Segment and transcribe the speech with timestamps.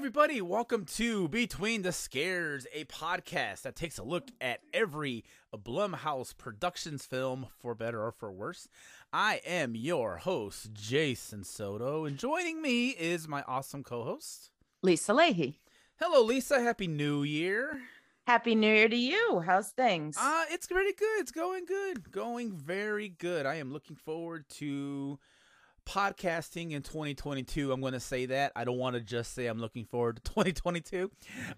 [0.00, 0.40] everybody.
[0.40, 7.04] Welcome to Between the Scares, a podcast that takes a look at every Blumhouse Productions
[7.04, 8.66] film, for better or for worse.
[9.12, 14.48] I am your host, Jason Soto, and joining me is my awesome co host,
[14.80, 15.60] Lisa Leahy.
[15.96, 16.62] Hello, Lisa.
[16.62, 17.82] Happy New Year.
[18.26, 19.42] Happy New Year to you.
[19.44, 20.16] How's things?
[20.18, 21.20] Uh, it's pretty good.
[21.20, 22.10] It's going good.
[22.10, 23.44] Going very good.
[23.44, 25.18] I am looking forward to
[25.86, 27.72] podcasting in 2022.
[27.72, 28.52] I'm going to say that.
[28.56, 31.10] I don't want to just say I'm looking forward to 2022.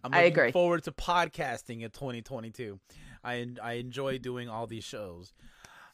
[0.04, 0.52] I'm I looking agree.
[0.52, 2.78] forward to podcasting in 2022.
[3.24, 5.32] I I enjoy doing all these shows.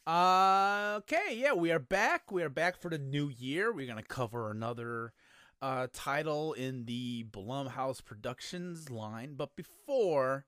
[0.06, 2.33] Uh, okay, yeah, we are back.
[2.33, 3.71] We are back for the new year.
[3.73, 5.12] We're going to cover another
[5.61, 9.34] uh, title in the Blumhouse Productions line.
[9.37, 10.47] But before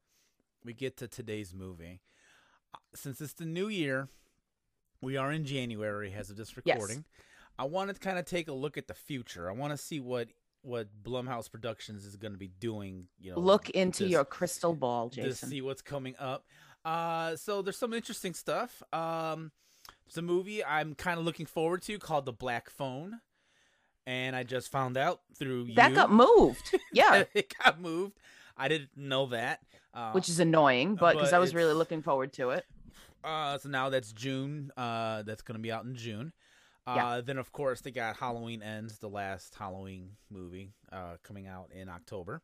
[0.64, 2.00] we get to today's movie,
[2.74, 4.08] uh, since it's the new year,
[5.02, 6.78] we are in January as of this Yes.
[7.60, 9.50] I want to kind of take a look at the future.
[9.50, 10.28] I want to see what
[10.62, 13.06] what Blumhouse Productions is going to be doing.
[13.18, 15.30] You know, Look into this- your crystal ball, Jason.
[15.30, 16.46] to see what's coming up.
[16.86, 18.82] Uh, so there's some interesting stuff.
[18.94, 19.52] Um,
[20.06, 23.20] there's a movie I'm kind of looking forward to called The Black Phone,
[24.06, 26.74] and I just found out through you That got moved.
[26.94, 28.18] Yeah, it got moved.
[28.56, 29.60] I didn't know that.
[29.92, 32.64] Uh, which is annoying, but because I was really looking forward to it.
[33.22, 34.70] Uh, so now that's June.
[34.78, 36.32] Uh, that's gonna be out in June.
[36.94, 41.70] Uh, then of course they got Halloween Ends, the last Halloween movie, uh, coming out
[41.72, 42.42] in October.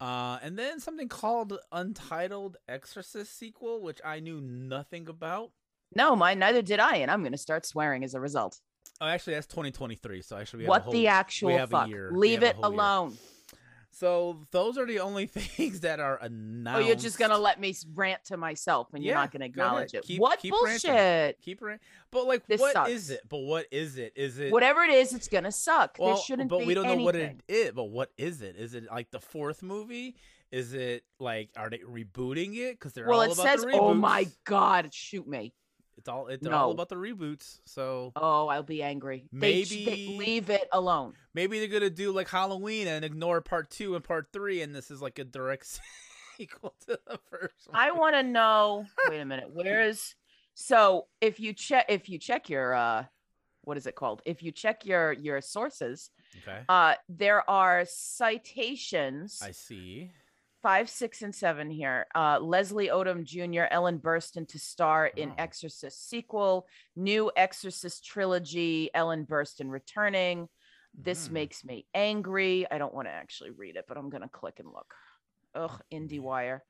[0.00, 5.52] Uh, and then something called Untitled Exorcist sequel, which I knew nothing about.
[5.94, 8.60] No, mine neither did I, and I'm going to start swearing as a result.
[9.00, 10.22] Oh, actually, that's 2023.
[10.22, 11.88] So actually, we have a what whole, the actual have a fuck?
[11.88, 12.10] year.
[12.12, 13.10] Leave it alone.
[13.10, 13.18] year.
[13.94, 16.82] So those are the only things that are announced.
[16.82, 19.48] Oh, you're just going to let me rant to myself, and you're not going to
[19.48, 20.02] go acknowledge it.
[20.04, 20.90] Keep- what keep ranting.
[20.90, 21.40] bullshit?
[21.40, 21.80] keep it.
[22.10, 23.10] But like, This what is sucks.
[23.10, 23.28] it?
[23.28, 24.12] But what is it?
[24.16, 25.96] Is it Whatever it is, it's going to suck.
[25.98, 27.72] Well, there shouldn't but we don't know what it is.
[27.72, 28.56] But what is it?
[28.56, 30.16] Is it like the fourth movie?
[30.50, 32.78] Is it like are they rebooting it?
[32.78, 35.52] Because they're Well, all it about says, "Oh my god, shoot me."
[35.96, 37.60] It's all it, they're all about the reboots.
[37.64, 39.26] So Oh, I'll be angry.
[39.32, 41.14] They they- Maybe- leave it alone.
[41.34, 44.90] maybe they're gonna do like Halloween and ignore part two and part three, and this
[44.90, 45.66] is like a direct
[46.36, 47.68] sequel to the first.
[47.68, 47.80] One.
[47.80, 48.86] I want to know.
[49.08, 49.50] Wait a minute.
[49.52, 50.14] Where is?
[50.54, 53.04] So if you check, if you check your, uh,
[53.62, 54.20] what is it called?
[54.24, 56.10] If you check your your sources,
[56.42, 56.60] okay.
[56.68, 60.10] uh, there are citations I see.
[60.64, 62.06] Five, six, and seven here.
[62.14, 63.64] Uh, Leslie Odom Jr.
[63.70, 65.30] Ellen Burstyn to star in.
[65.36, 66.66] Exorcist sequel,
[66.96, 68.88] new Exorcist trilogy.
[68.94, 70.48] Ellen Burstyn returning.
[70.94, 71.32] This Mhm.
[71.32, 72.66] makes me angry.
[72.70, 74.94] I don't want to actually read it, but I'm gonna click and look.
[75.54, 76.62] Ugh, IndieWire.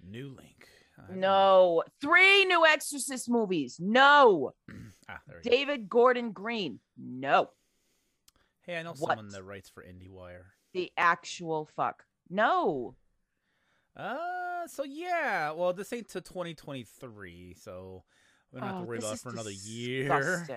[0.00, 0.68] new link.
[0.98, 3.80] I No, three new Exorcist movies.
[3.80, 4.52] No,
[5.08, 5.50] Ah, there we go.
[5.56, 6.80] David Gordon Green.
[6.98, 7.50] No,
[8.60, 10.44] Hey, I know someone that writes for IndieWire.
[10.74, 12.04] the actual fuck.
[12.28, 12.94] No,
[13.96, 15.50] Uh, so yeah.
[15.52, 18.04] Well, this ain't to 2023, so
[18.52, 20.46] we don't have Oh, to worry this about it for another year.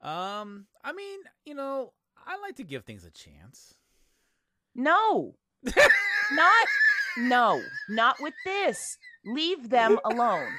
[0.00, 1.92] Um, I mean, you know,
[2.24, 3.74] I like to give things a chance.
[4.76, 6.66] No, not
[7.18, 8.96] no, not with this.
[9.24, 10.52] Leave them alone.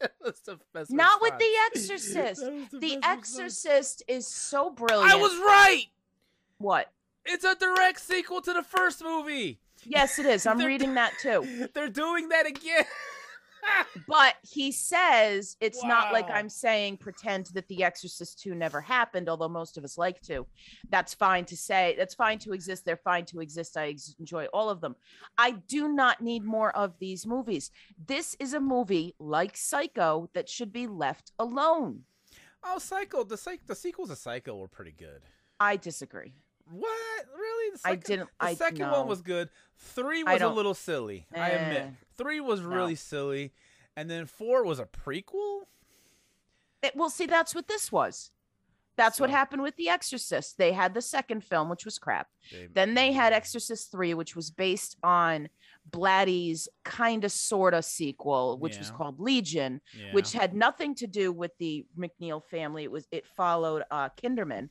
[0.00, 1.44] that was the best Not with The.
[1.66, 2.42] Exorcist.
[2.42, 3.04] Was The best response.
[3.04, 5.12] Exorcist is so brilliant.
[5.12, 5.84] I was right.
[6.56, 6.90] what?
[7.26, 9.60] It's a direct sequel to the first movie.
[9.84, 10.46] Yes, it is.
[10.46, 11.68] I'm reading that too.
[11.74, 12.84] They're doing that again.
[14.08, 19.28] But he says it's not like I'm saying pretend that The Exorcist 2 never happened,
[19.28, 20.46] although most of us like to.
[20.88, 21.94] That's fine to say.
[21.98, 22.86] That's fine to exist.
[22.86, 23.76] They're fine to exist.
[23.76, 24.96] I ex- enjoy all of them.
[25.36, 27.70] I do not need more of these movies.
[28.06, 32.04] This is a movie like Psycho that should be left alone.
[32.64, 33.24] oh, Psycho.
[33.24, 35.20] The psych- the sequels of Psycho were pretty good.
[35.60, 36.32] I disagree.
[36.70, 37.26] What?
[37.36, 37.70] Really?
[37.72, 38.28] The I second, didn't.
[38.40, 38.92] The I second no.
[39.00, 39.48] one was good.
[39.76, 41.26] Three was a little silly.
[41.34, 41.82] I admit.
[41.82, 42.68] Eh, Three was no.
[42.68, 43.52] really silly,
[43.96, 45.62] and then four was a prequel.
[46.82, 48.30] It- well, see, that's what this was.
[48.96, 50.58] That's what happened with The Exorcist.
[50.58, 52.28] They had the second film, which was crap.
[52.52, 55.48] They- Then they had Exorcist 3, which was based on
[55.90, 60.12] Blatty's kind of sort of sequel, which was called Legion, yeah.
[60.12, 62.84] which had nothing to do with the McNeil family.
[62.84, 64.68] It was it followed uh Kinderman.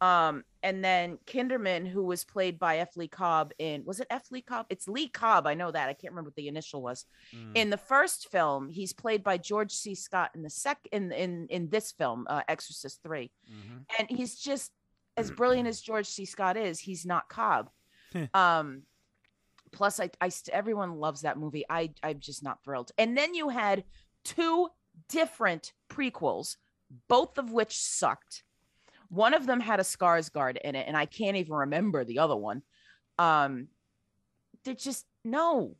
[0.00, 2.96] Um, and then Kinderman, who was played by F.
[2.96, 4.30] Lee Cobb in was it F.
[4.30, 4.66] Lee Cobb?
[4.68, 5.88] It's Lee Cobb, I know that.
[5.88, 7.06] I can't remember what the initial was.
[7.34, 7.52] Mm.
[7.54, 9.94] In the first film, he's played by George C.
[9.94, 13.84] Scott in the sec in in in this film, uh, Exorcist 3 Mhm.
[13.98, 14.70] and he's just
[15.16, 16.26] as brilliant as George C.
[16.26, 17.70] Scott is, he's not Cobb.
[18.34, 18.82] Um,
[19.72, 21.64] plus, I, I, st- everyone loves that movie.
[21.68, 22.92] I, I'm just not thrilled.
[22.98, 23.84] And then you had
[24.24, 24.68] two
[25.08, 26.56] different prequels,
[27.08, 28.42] both of which sucked.
[29.08, 32.36] One of them had a Skarsgård in it, and I can't even remember the other
[32.36, 32.62] one.
[33.18, 33.68] Um,
[34.64, 35.76] they're just no.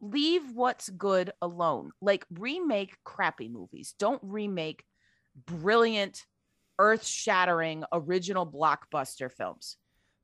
[0.00, 1.90] Leave what's good alone.
[2.00, 3.94] Like remake crappy movies.
[3.98, 4.84] Don't remake
[5.46, 6.24] brilliant,
[6.78, 9.76] earth-shattering original blockbuster films.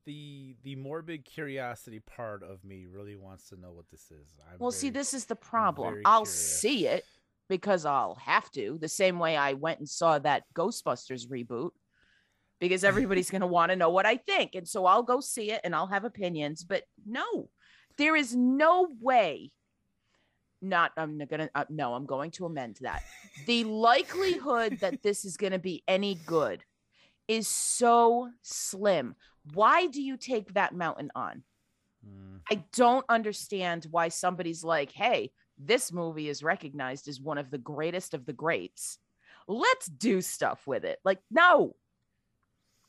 [0.06, 4.34] The the morbid curiosity part of me really wants to know what this is.
[4.50, 6.02] I'm Well, see, this is the problem.
[6.04, 6.60] I'll curious.
[6.60, 7.04] see it
[7.48, 8.78] because I'll have to.
[8.80, 11.70] The same way I went and saw that Ghostbusters reboot
[12.68, 14.54] because everybody's going to want to know what I think.
[14.54, 16.64] And so I'll go see it and I'll have opinions.
[16.64, 17.50] But no,
[17.98, 19.52] there is no way.
[20.62, 23.02] Not, I'm not gonna, uh, no, I'm going to amend that.
[23.46, 26.64] The likelihood that this is going to be any good
[27.28, 29.14] is so slim.
[29.52, 31.42] Why do you take that mountain on?
[32.06, 37.50] Mm, I don't understand why somebody's like, hey, this movie is recognized as one of
[37.50, 38.98] the greatest of the greats.
[39.46, 40.98] Let's do stuff with it.
[41.04, 41.76] Like, no.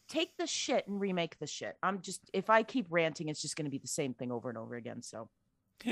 [0.08, 1.78] Take the shit and remake the shit.
[1.82, 4.50] I'm just, if I keep ranting, it's just going to be the same thing over
[4.50, 5.02] and over again.
[5.02, 5.30] So,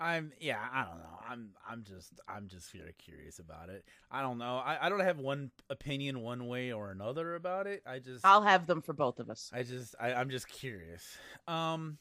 [0.00, 1.18] I'm yeah, I don't know.
[1.28, 3.84] I'm I'm just I'm just very curious about it.
[4.10, 4.56] I don't know.
[4.56, 7.82] I, I don't have one opinion one way or another about it.
[7.86, 9.50] I just I'll have them for both of us.
[9.54, 11.16] I just I, I'm just curious.
[11.46, 11.98] Um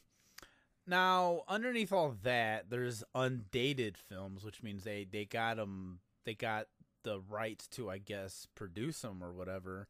[0.87, 6.67] now underneath all that there's undated films, which means they they got them they got
[7.03, 9.87] the rights to I guess produce them or whatever.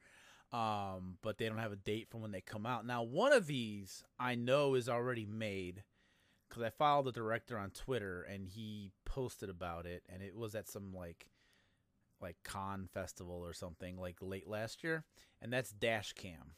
[0.53, 2.85] Um but they don't have a date from when they come out.
[2.85, 5.83] Now one of these I know is already made
[6.49, 10.53] cuz I followed the director on Twitter and he posted about it and it was
[10.53, 11.27] at some like
[12.21, 15.03] like con festival or something like late last year
[15.41, 16.53] and that's Dash Cam.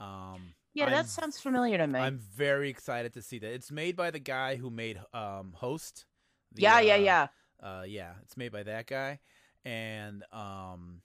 [0.00, 2.00] Um Yeah, I'm that sounds familiar to me.
[2.00, 3.52] I'm very excited to see that.
[3.52, 6.06] It's made by the guy who made um Host.
[6.52, 7.26] the, yeah, yeah, uh, yeah.
[7.62, 9.20] Uh yeah, it's made by that guy
[9.64, 11.02] and um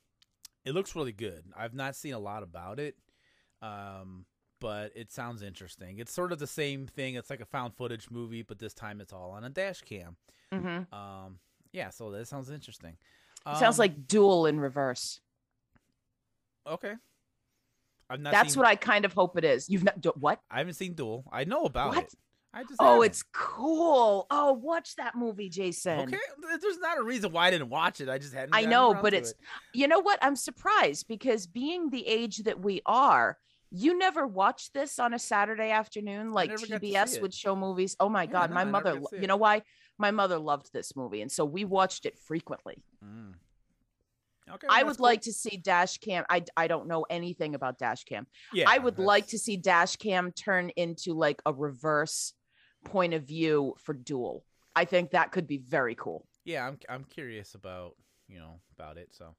[0.69, 1.44] it looks really good.
[1.57, 2.95] I've not seen a lot about it.
[3.62, 4.25] Um
[4.62, 6.00] but it sounds interesting.
[6.00, 7.16] It's sort of the same thing.
[7.16, 10.18] It's like a found footage movie, but this time it's all on a dash cam.
[10.54, 11.39] hmm Um
[11.71, 12.98] yeah, so that sounds interesting.
[13.45, 15.21] sounds Um, like Duel in reverse.
[16.68, 16.94] okay.
[18.10, 19.69] I've not That's seen, what I kind of hope it is.
[19.69, 20.42] You've not, what?
[20.50, 21.25] I haven't seen Duel.
[21.31, 22.06] I know about What?
[22.06, 22.13] it.
[22.54, 24.25] I just Oh, it's cool.
[24.31, 26.00] Oh, watch that movie, Jason.
[26.00, 26.18] Okay,
[26.62, 28.10] there's not a reason why I didn't watch it.
[28.10, 28.56] I just hadn't.
[28.56, 29.38] I know, but it's it.
[29.74, 30.18] you know what?
[30.22, 33.38] I'm surprised because being the age that we are,
[33.72, 37.34] you never watched this on a Saturday afternoon like never got to see TBS would
[37.36, 37.96] show movies.
[38.00, 39.62] Oh my Yeah, god, no, my I mother, got to lo- see you know why?
[40.00, 42.81] My mother loved this movie and so we watched it frequently.
[43.06, 43.34] Mm.
[44.51, 45.04] Okay, I would cool.
[45.04, 46.25] like to see Dash Cam.
[46.31, 48.25] I I don't know anything about Dash Cam.
[48.51, 52.34] Yeah, I would like to see Dash Cam turn into like a reverse
[52.84, 54.44] point of view for Duel.
[54.76, 56.25] I think that could be very cool.
[56.46, 57.96] Yeah, I'm I'm curious about
[58.27, 59.10] you know about it.
[59.13, 59.36] So,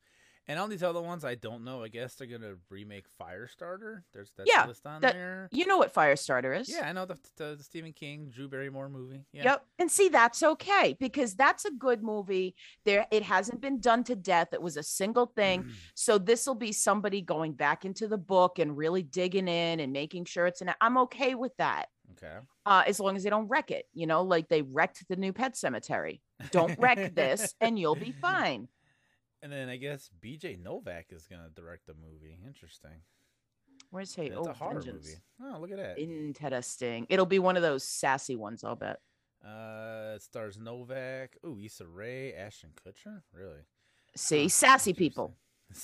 [0.48, 1.82] and all these other ones I don't know.
[1.82, 4.02] I guess they're gonna remake Firestarter.
[4.12, 5.48] There's that Yeah, list on that- there.
[5.52, 6.68] You know what Firestarter is?
[6.68, 9.24] Yeah, I know the, the, the Stephen King, Drew Barrymore movie.
[9.32, 9.44] Yeah.
[9.44, 9.66] Yep.
[9.78, 12.54] And see, that's okay because that's a good movie.
[12.84, 14.48] There, it hasn't been done to death.
[14.52, 15.62] It was a single thing.
[15.64, 15.72] Mm.
[15.94, 19.92] So this will be somebody going back into the book and really digging in and
[19.92, 20.72] making sure it's an.
[20.80, 21.86] I'm okay with that.
[22.12, 22.38] Okay.
[22.66, 25.32] Uh, as long as they don't wreck it, you know, like they wrecked the new
[25.32, 26.20] Pet Sematary.
[26.50, 28.68] Don't wreck this, and you'll be fine.
[29.42, 30.58] And then I guess B.J.
[30.62, 32.38] Novak is gonna direct the movie.
[32.46, 32.90] Interesting.
[33.88, 34.24] Where's he?
[34.26, 35.06] It's Oh, a horror vengeance.
[35.40, 35.54] movie.
[35.54, 35.98] Oh, look at that.
[35.98, 37.06] Interesting.
[37.08, 39.00] It'll be one of those sassy ones, I'll bet.
[39.42, 41.38] Uh, it stars Novak.
[41.46, 43.22] Ooh, Issa Rae, Ashton Kutcher.
[43.32, 43.60] Really?
[44.14, 45.34] See, Huh, sassy people.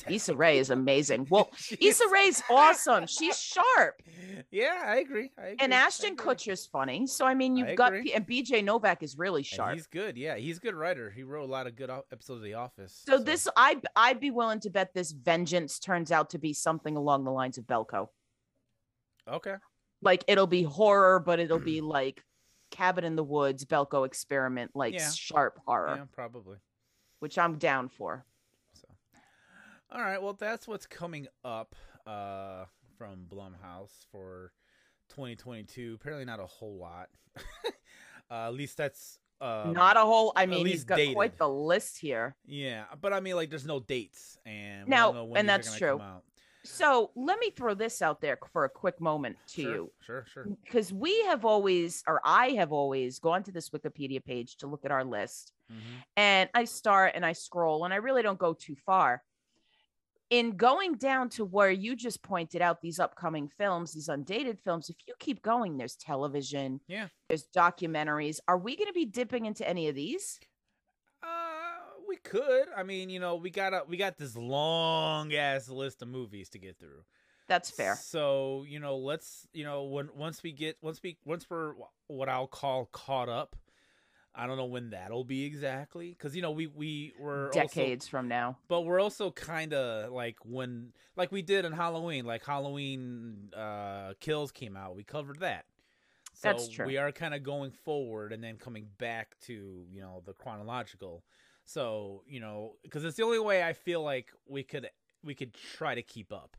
[0.08, 1.26] Issa Rae is amazing.
[1.30, 1.50] Well,
[1.80, 3.06] Issa is- Rae's awesome.
[3.06, 4.02] She's sharp.
[4.50, 5.30] Yeah, I agree.
[5.38, 5.56] I agree.
[5.60, 6.34] And Ashton agree.
[6.34, 7.06] Kutcher's funny.
[7.06, 8.04] So I mean, you've got agree.
[8.04, 9.74] P- and BJ Novak is really And sharp.
[9.74, 10.16] he's good.
[10.16, 11.10] Yeah, he's a good writer.
[11.10, 13.02] He wrote a lot of good episodes of The Office.
[13.06, 16.96] So this, I I'd be willing to bet this Vengeance turns out to be something
[16.96, 18.08] along the lines of Belko.
[19.28, 19.54] Okay.
[20.02, 22.22] Like it'll be horror, but it'll be like
[22.70, 25.10] Cabin in the Woods, Belko experiment, like Yeah.
[25.10, 26.56] sharp horror, Yeah, probably.
[27.20, 28.24] which I'm down for.
[29.90, 30.20] All right.
[30.20, 31.74] Well, that's what's coming up
[32.06, 32.64] uh,
[32.98, 34.52] from Blumhouse for
[35.10, 35.98] 2022.
[36.00, 37.08] Apparently, not a whole lot.
[38.30, 40.32] uh, at least that's um, Not a whole.
[40.34, 42.34] I mean, he's got quite the list here.
[42.46, 45.48] Yeah, but I mean, like, there's no dates, and we Now- don't know when and
[45.48, 45.98] that's true.
[45.98, 46.22] come out.
[46.64, 49.92] So let me throw this out there for a quick moment to sure, you.
[50.00, 50.46] Sure, sure.
[50.64, 54.84] because we have always or i have always gone to this wikipedia page to look
[54.84, 56.02] at our list Mhm.
[56.16, 59.22] and i start and i scroll and i really don't go too far
[60.30, 64.88] in going down to where you just pointed out these upcoming films these undated films
[64.90, 67.08] if you keep going there's television Yeah.
[67.28, 70.40] there's documentaries are we going to be dipping into any of these
[71.22, 71.26] Uh,
[72.08, 72.66] we could.
[72.76, 76.48] I mean, you know, we got a we got this long ass list of movies
[76.50, 77.02] to get through.
[77.48, 77.96] That's fair.
[78.00, 81.74] So you know, let's you know when once we get once we once we're
[82.08, 83.56] what I'll call caught up.
[84.36, 88.10] I don't know when that'll be exactly because you know we we were Decades also,
[88.10, 88.58] from now.
[88.68, 94.12] but we're also kind of like when like we did in Halloween, like Halloween uh
[94.20, 95.64] Kills came out, we covered that.
[96.34, 96.86] So That's true.
[96.86, 101.24] We are kind of going forward and then coming back to you know the chronological.
[101.64, 104.90] So you know because it's the only way I feel like we could
[105.24, 106.56] we could try to keep up.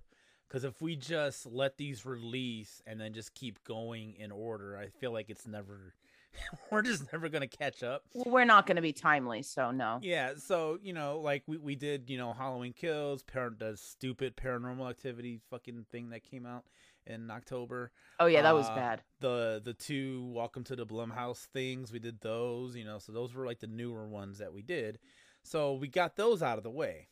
[0.47, 4.87] Because if we just let these release and then just keep going in order, I
[4.87, 5.93] feel like it's never.
[6.71, 8.03] we're just never gonna catch up.
[8.13, 9.99] We're not going to be timely, so no.
[10.01, 14.35] Yeah, so you know, like we, we did, you know, Halloween Kills, parent does stupid
[14.37, 16.65] paranormal activity fucking thing that came out
[17.05, 17.91] in October.
[18.19, 19.01] Oh yeah, that was Uh, bad.
[19.19, 23.33] The the two Welcome to the Blumhouse things, we did those, you know, so those
[23.33, 24.99] were like the newer ones that we did.
[25.43, 27.07] So we got those out of the way.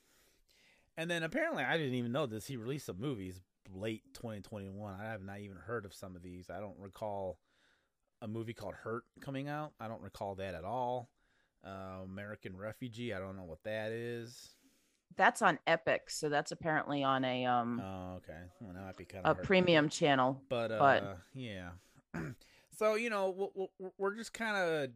[0.97, 2.47] And then apparently I didn't even know this.
[2.47, 3.41] He released some movies
[3.73, 4.95] late 2021.
[4.99, 6.49] I have not even heard of some of these.
[6.49, 7.37] I don't recall
[8.21, 9.73] a movie called Hurt coming out.
[9.79, 11.09] I don't recall that at all.
[11.65, 13.13] Uh, American Refugee.
[13.13, 14.49] I don't know what that is.
[15.17, 18.39] That's on Epix, so that's apparently on a um Oh, okay.
[18.59, 20.41] Well, that might be kind of a premium channel.
[20.49, 21.69] But uh, but- yeah.
[22.77, 24.89] so you know, we're just kind of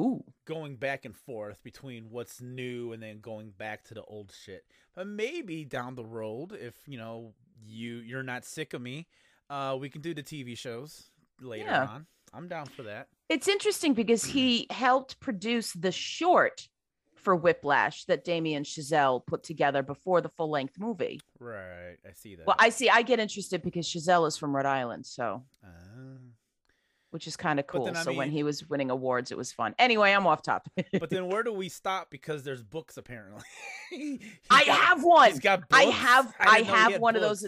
[0.00, 0.24] Ooh.
[0.46, 4.64] going back and forth between what's new and then going back to the old shit.
[4.94, 9.06] But maybe down the road, if you know you you're not sick of me,
[9.50, 11.10] uh, we can do the TV shows
[11.40, 11.86] later Yeah.
[11.86, 12.06] on.
[12.34, 13.08] I'm down for that.
[13.28, 16.68] It's interesting because he helped produce the short
[17.14, 21.20] for Whiplash that Damien Chazelle put together before the full length movie.
[21.38, 22.46] Right, I see that.
[22.46, 22.90] Well, I see.
[22.90, 25.68] I get interested because Chazelle is from Rhode Island, so Uh,
[27.14, 27.84] which is kind of cool.
[27.84, 29.72] then, I so when he was winning awards, it was fun.
[29.78, 30.88] Anyway, I'm off topic.
[30.98, 32.10] but then where do we stop?
[32.10, 33.44] Because there's books apparently.
[34.50, 35.30] I got- have one.
[35.30, 35.62] He's got.
[35.72, 37.46] I have- I he have one of those-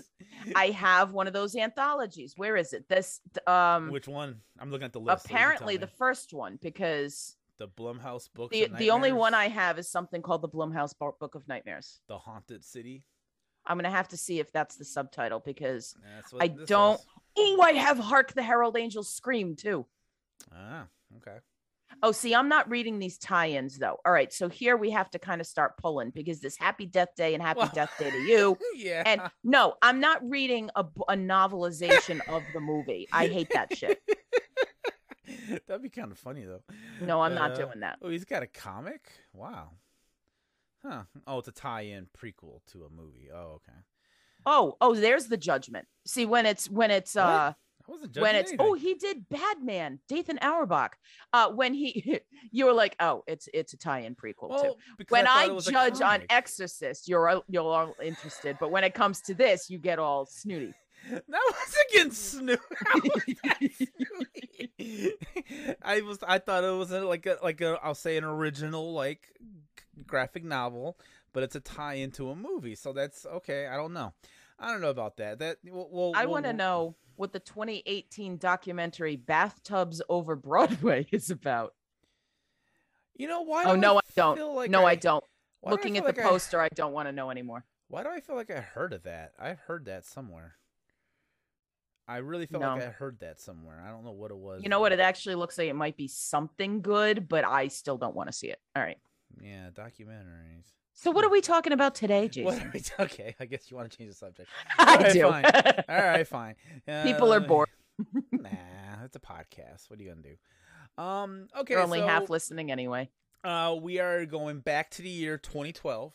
[0.54, 2.34] I have one of those anthologies.
[2.36, 2.88] Where is it?
[2.88, 4.36] This um Which one?
[4.60, 5.22] I'm looking at the list.
[5.22, 8.52] so you can apparently the first one because the Blumhouse book.
[8.52, 11.98] the the only one I have is something called the Blumhouse Book of Nightmares.
[12.06, 13.02] the haunted city.
[13.66, 15.96] I'm gonna have to see if that's the subtitle because
[16.38, 17.06] I don't- says.
[17.36, 19.86] Oh, I have Hark the Herald Angels Scream too.
[20.54, 20.86] Ah,
[21.18, 21.38] okay.
[22.02, 23.98] Oh, see, I'm not reading these tie-ins though.
[24.04, 27.08] All right, so here we have to kind of start pulling because this Happy Death
[27.16, 28.58] Day and Happy Well- Death Day to you.
[28.76, 29.02] yeah.
[29.06, 33.08] And no, I'm not reading a, a novelization of the movie.
[33.12, 34.00] I hate that shit.
[35.66, 36.62] That'd be kind of funny though.
[37.00, 37.98] No, I'm not Uh, doing that.
[38.02, 39.10] Oh, he's got a comic.
[39.32, 39.70] Wow.
[40.84, 41.02] Huh.
[41.26, 43.28] Oh, it's a tie-in prequel to a movie.
[43.32, 43.78] Oh, okay.
[44.46, 45.86] Oh, oh, there's the judgment.
[46.06, 47.24] See, when it's when it's What?
[47.24, 47.52] uh
[48.18, 48.56] when it's anything.
[48.58, 50.96] oh he did Badman, Dathan Auerbach.
[51.32, 52.20] Uh when he
[52.52, 54.62] you were like, oh, it's it's a tie-in prequel too.
[54.68, 56.22] Well, because When I, a judge on.
[56.30, 60.26] Exorcist, you're all- you're all interested, but when it comes to this, you get all
[60.26, 60.72] snooty.
[61.10, 62.60] that was against Snoop.
[62.94, 63.58] Was that
[64.78, 65.12] snooty?
[65.82, 66.18] I was.
[66.26, 67.78] I thought it was a, like a like a.
[67.82, 69.28] I'll say an original like
[70.06, 70.98] graphic novel,
[71.32, 72.74] but it's a tie into a movie.
[72.74, 73.66] So that's okay.
[73.68, 74.14] I don't know.
[74.58, 75.38] I don't know about that.
[75.40, 81.06] That we'll, we'll, I want to we'll- know what the 2018 documentary Bathtubs Over Broadway
[81.12, 81.74] is about.
[83.14, 83.64] You know why?
[83.64, 84.54] Oh no, I feel don't.
[84.54, 85.24] like no, I, don't.
[85.60, 87.64] why do I Looking at the like poster, I don't want to know anymore.
[87.88, 89.32] Why do I feel like I heard of that?
[89.38, 90.56] I've heard that somewhere.
[92.08, 93.82] I really felt like I heard that somewhere.
[93.84, 94.62] I don't know what it was.
[94.62, 94.92] You know what?
[94.92, 98.32] It actually looks like it might be something good, but I still don't want to
[98.32, 98.60] see it.
[98.76, 98.98] All right.
[99.40, 100.66] Yeah, documentaries.
[100.98, 102.44] So what are we talking about today, Jason?
[102.46, 102.82] What are we?
[103.04, 104.48] Okay, I guess you want to change the subject.
[104.78, 105.28] I do.
[105.28, 105.44] fine.
[105.88, 106.54] All right, fine.
[107.04, 107.68] People are Uh, bored.
[108.32, 108.48] Nah,
[109.04, 109.90] it's a podcast.
[109.90, 111.02] What are you gonna do?
[111.02, 111.48] Um.
[111.58, 111.74] Okay.
[111.74, 113.10] They're only so, half listening anyway.
[113.44, 116.14] Uh, we are going back to the year 2012,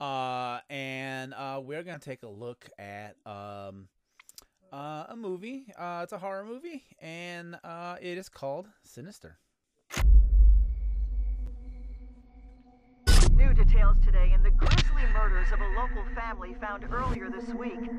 [0.00, 3.88] uh, and uh, we're gonna take a look at um,
[4.72, 5.66] uh, a movie.
[5.78, 9.38] Uh, it's a horror movie, and uh, it is called Sinister.
[13.42, 17.90] New details today in the grisly murders of a local family found earlier this week.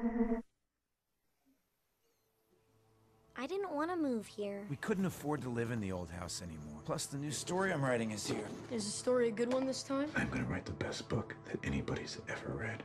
[3.35, 4.65] I didn't want to move here.
[4.69, 6.79] We couldn't afford to live in the old house anymore.
[6.85, 8.47] Plus, the new story I'm writing is here.
[8.71, 10.09] Is the story a good one this time?
[10.15, 12.81] I'm gonna write the best book that anybody's ever read.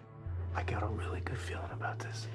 [0.56, 2.26] I got a really good feeling about this.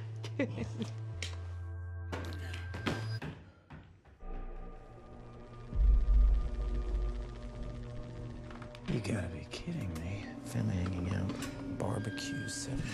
[8.91, 10.02] You gotta be kidding me.
[10.53, 11.79] Family hanging out.
[11.79, 12.93] Barbecue 79.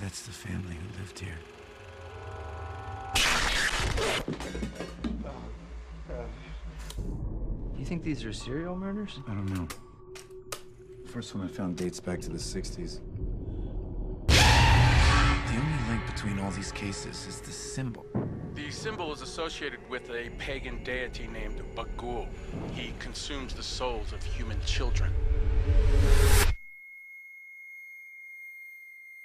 [0.00, 1.38] That's the family who lived here.
[7.78, 9.20] You think these are serial murders?
[9.28, 9.68] I don't know.
[11.04, 13.00] First one I found dates back to the 60s.
[14.26, 14.34] The
[15.50, 18.06] only link between all these cases is the symbol.
[18.72, 22.26] The symbol is associated with a pagan deity named Bughuul.
[22.72, 25.12] He consumes the souls of human children.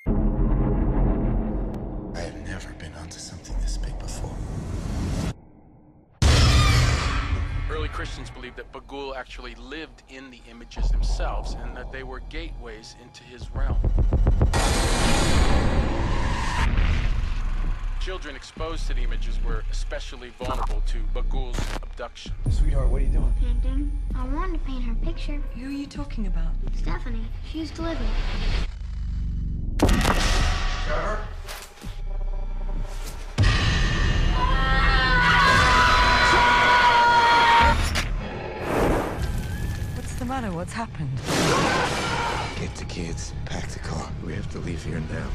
[0.06, 0.10] I
[2.20, 4.36] have never been onto something this big before.
[7.72, 12.20] Early Christians believed that Bughuul actually lived in the images themselves and that they were
[12.20, 13.80] gateways into his realm.
[18.08, 22.32] Children exposed to the images were especially vulnerable to Bughuul's abduction.
[22.50, 23.34] Sweetheart, what are you doing?
[23.38, 23.92] Painting.
[24.16, 25.42] I wanted to paint her picture.
[25.56, 26.54] Who are you talking about?
[26.74, 27.26] Stephanie.
[27.52, 28.08] She used to live here.
[39.96, 40.52] What's the matter?
[40.54, 41.18] What's happened?
[42.58, 44.10] Get the kids, pack the car.
[44.26, 45.28] We have to leave here now.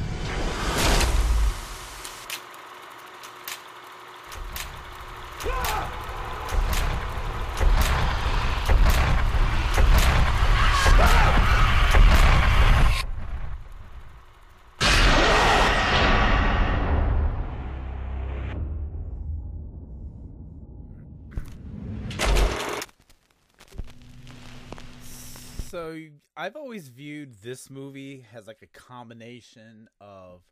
[25.71, 25.97] So
[26.43, 30.43] I've always viewed this movie as like a combination of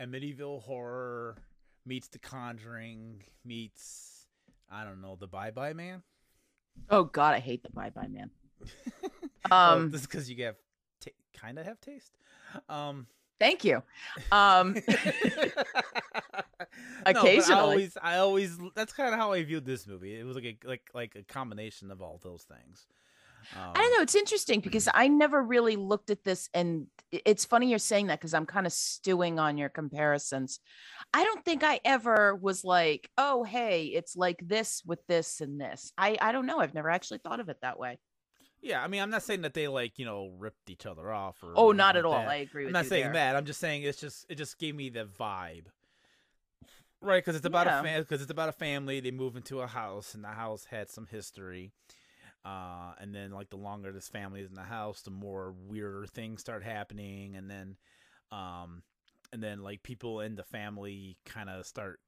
[0.00, 1.38] Amityville horror
[1.84, 4.28] meets The Conjuring meets
[4.70, 6.04] I don't know the Bye Bye Man.
[6.88, 8.30] Oh God, I hate the Bye Bye Man.
[9.50, 10.54] Um, Um, this is because you have
[11.00, 12.16] t- kind of have taste.
[12.68, 13.08] Um,
[13.40, 13.82] thank you.
[14.30, 14.94] Um, no,
[17.04, 17.60] I Occasionally.
[17.60, 20.16] always, I always that's kind of how I viewed this movie.
[20.16, 22.86] It was like a like like a combination of all those things.
[23.56, 24.02] Um, I don't know.
[24.02, 28.18] It's interesting because I never really looked at this, and it's funny you're saying that
[28.20, 30.60] because I'm kind of stewing on your comparisons.
[31.12, 35.60] I don't think I ever was like, "Oh, hey, it's like this with this and
[35.60, 36.58] this." I I don't know.
[36.60, 37.98] I've never actually thought of it that way.
[38.62, 41.42] Yeah, I mean, I'm not saying that they like you know ripped each other off
[41.42, 41.52] or.
[41.54, 42.18] Oh, not at like all.
[42.20, 42.28] that.
[42.30, 43.12] I agree with I'm not saying there.
[43.12, 43.36] that.
[43.36, 45.66] I'm just saying it's just it just gave me the vibe,
[47.00, 47.18] right?
[47.22, 47.80] Because it's about Yeah.
[47.80, 49.00] a fam- because it's about a family.
[49.00, 51.72] They move into a house, and the house had some history.
[52.44, 56.06] Uh, and then like the longer this family is in the house, the more weirder
[56.06, 57.76] things start happening, and then,
[58.30, 58.82] um,
[59.32, 62.00] and then like people in the family kind of start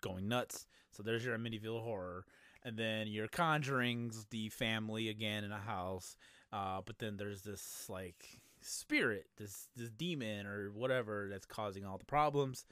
[0.00, 0.66] going nuts.
[0.92, 2.24] So there's your Amityville horror,
[2.64, 6.16] and then your Conjurings, the family again in a house.
[6.52, 11.98] Uh, but then there's this like spirit, this this demon or whatever that's causing all
[11.98, 12.64] the problems.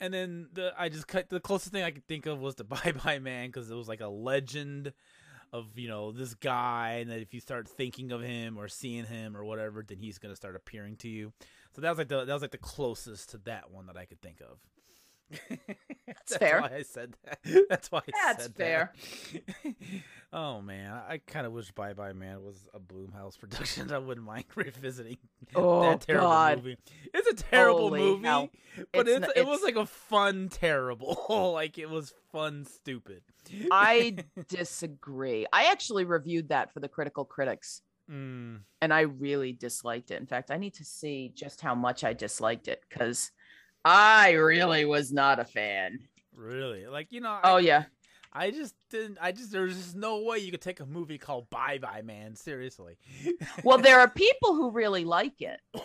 [0.00, 2.64] And then the I just cut the closest thing I could think of was the
[2.64, 4.92] Bye Bye Man because it was like a legend
[5.52, 9.04] of you know this guy, and that if you start thinking of him or seeing
[9.06, 11.32] him or whatever, then he's gonna start appearing to you.
[11.74, 14.04] So that was like the that was like the closest to that one that I
[14.04, 14.58] could think of.
[16.06, 16.60] That's fair.
[16.60, 17.38] Why I said that.
[17.68, 18.26] That's why I said that.
[18.26, 18.92] That's said fair.
[19.62, 19.74] that.
[20.32, 23.92] oh man, I kind of wish Bye Bye Man was a Blumhouse production.
[23.92, 25.18] I wouldn't mind revisiting
[25.54, 26.56] Oh that terrible God.
[26.58, 26.76] movie.
[27.14, 28.50] It's a terrible Holy movie, hell.
[28.92, 31.52] but It's it's, n- it was like a fun terrible.
[31.54, 33.22] like it was fun stupid.
[33.70, 34.16] I
[34.48, 35.46] disagree.
[35.52, 40.20] I actually reviewed that for the Critical Critics, Mm, and I really disliked it.
[40.20, 43.30] In fact, I need to see just how much I disliked it because
[43.84, 45.98] I really was not a fan.
[46.34, 47.38] really, like you know.
[47.42, 47.84] Oh I, yeah.
[48.32, 49.18] I just didn't.
[49.20, 52.36] I just there's just no way you could take a movie called Bye Bye Man
[52.36, 52.96] seriously.
[53.64, 55.60] Well, there are people who really like it.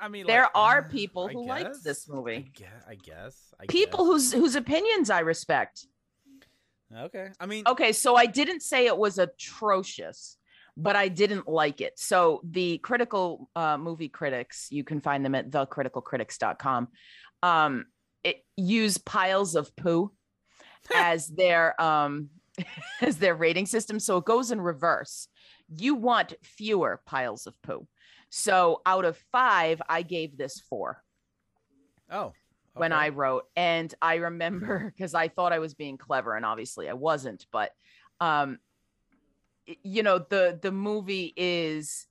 [0.00, 2.50] I mean, There like, are people who like guess, this I movie.
[2.54, 2.68] guess.
[2.88, 3.54] I guess.
[3.60, 5.86] I People whose whose opinions I respect.
[6.94, 7.28] Okay.
[7.40, 7.64] I mean.
[7.66, 10.36] Okay, so I didn't say it was atrocious,
[10.76, 11.98] but I didn't like it.
[11.98, 16.88] So the critical uh, movie critics, you can find them at thecriticalcritics.com,
[17.42, 17.86] um,
[18.24, 20.12] it, use piles of poo
[20.94, 22.30] as their um,
[23.00, 23.98] as their rating system.
[23.98, 25.28] So it goes in reverse.
[25.74, 27.86] You want fewer piles of poo.
[28.30, 31.02] So out of five, I gave this four
[32.10, 32.32] Oh.
[32.74, 33.02] when okay.
[33.02, 33.44] I wrote.
[33.56, 37.46] And I remember because I thought I was being clever, and obviously I wasn't.
[37.52, 37.72] But
[38.20, 38.58] um,
[39.82, 42.06] you know, the the movie is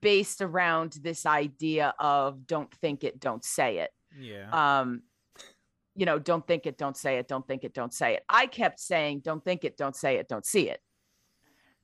[0.00, 3.90] based around this idea of don't think it, don't say it.
[4.18, 4.48] Yeah.
[4.80, 5.02] Um,
[5.94, 8.22] you know, don't think it, don't say it, don't think it, don't say it.
[8.28, 10.80] I kept saying, don't think it, don't say it, don't see it,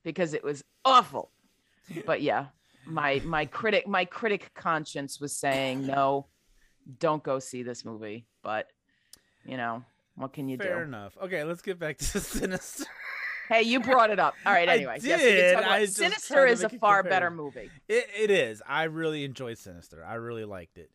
[0.04, 1.30] because it was awful.
[2.06, 2.46] But yeah,
[2.86, 6.26] my my critic my critic conscience was saying no,
[6.98, 8.26] don't go see this movie.
[8.42, 8.66] But
[9.44, 9.84] You know,
[10.16, 10.84] what can you Fair do?
[10.84, 11.16] enough.
[11.22, 12.84] Okay, let's get back to Sinister.
[13.48, 14.34] Hey, you brought it up.
[14.46, 14.68] All right.
[14.68, 15.54] Anyway, yes, did.
[15.58, 17.70] about- Sinister is a far better movie.
[17.88, 18.62] It, it is.
[18.66, 20.04] I really enjoyed Sinister.
[20.04, 20.90] I really liked it.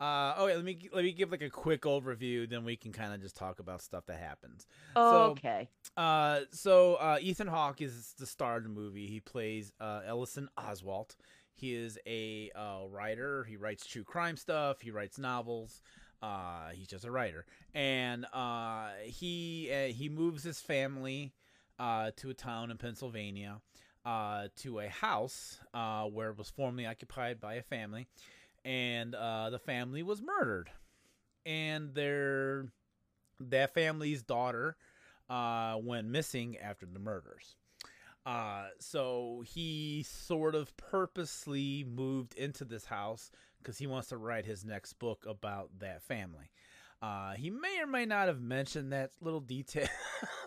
[0.00, 3.14] Uh, okay, let me let me give like a quick overview, then we can kind
[3.14, 4.66] of just talk about stuff that happens.
[4.96, 5.68] So- Okay.
[5.96, 9.06] Uh, so uh, Ethan Hawke is the star of the movie.
[9.06, 11.14] He plays uh, Ellison Oswalt.
[11.54, 13.44] He is a uh, writer.
[13.44, 14.80] He writes true crime stuff.
[14.80, 15.80] He writes novels.
[16.20, 21.32] Uh, he's just a writer, and uh, he uh, he moves his family
[21.82, 23.60] uh, to a town in Pennsylvania,
[24.06, 28.06] uh, to a house uh, where it was formerly occupied by a family,
[28.64, 30.70] and uh, the family was murdered,
[31.44, 32.66] and their
[33.40, 34.76] that family's daughter
[35.28, 37.56] uh, went missing after the murders.
[38.24, 44.46] Uh, so he sort of purposely moved into this house because he wants to write
[44.46, 46.52] his next book about that family.
[47.02, 49.88] Uh, he may or may not have mentioned that little detail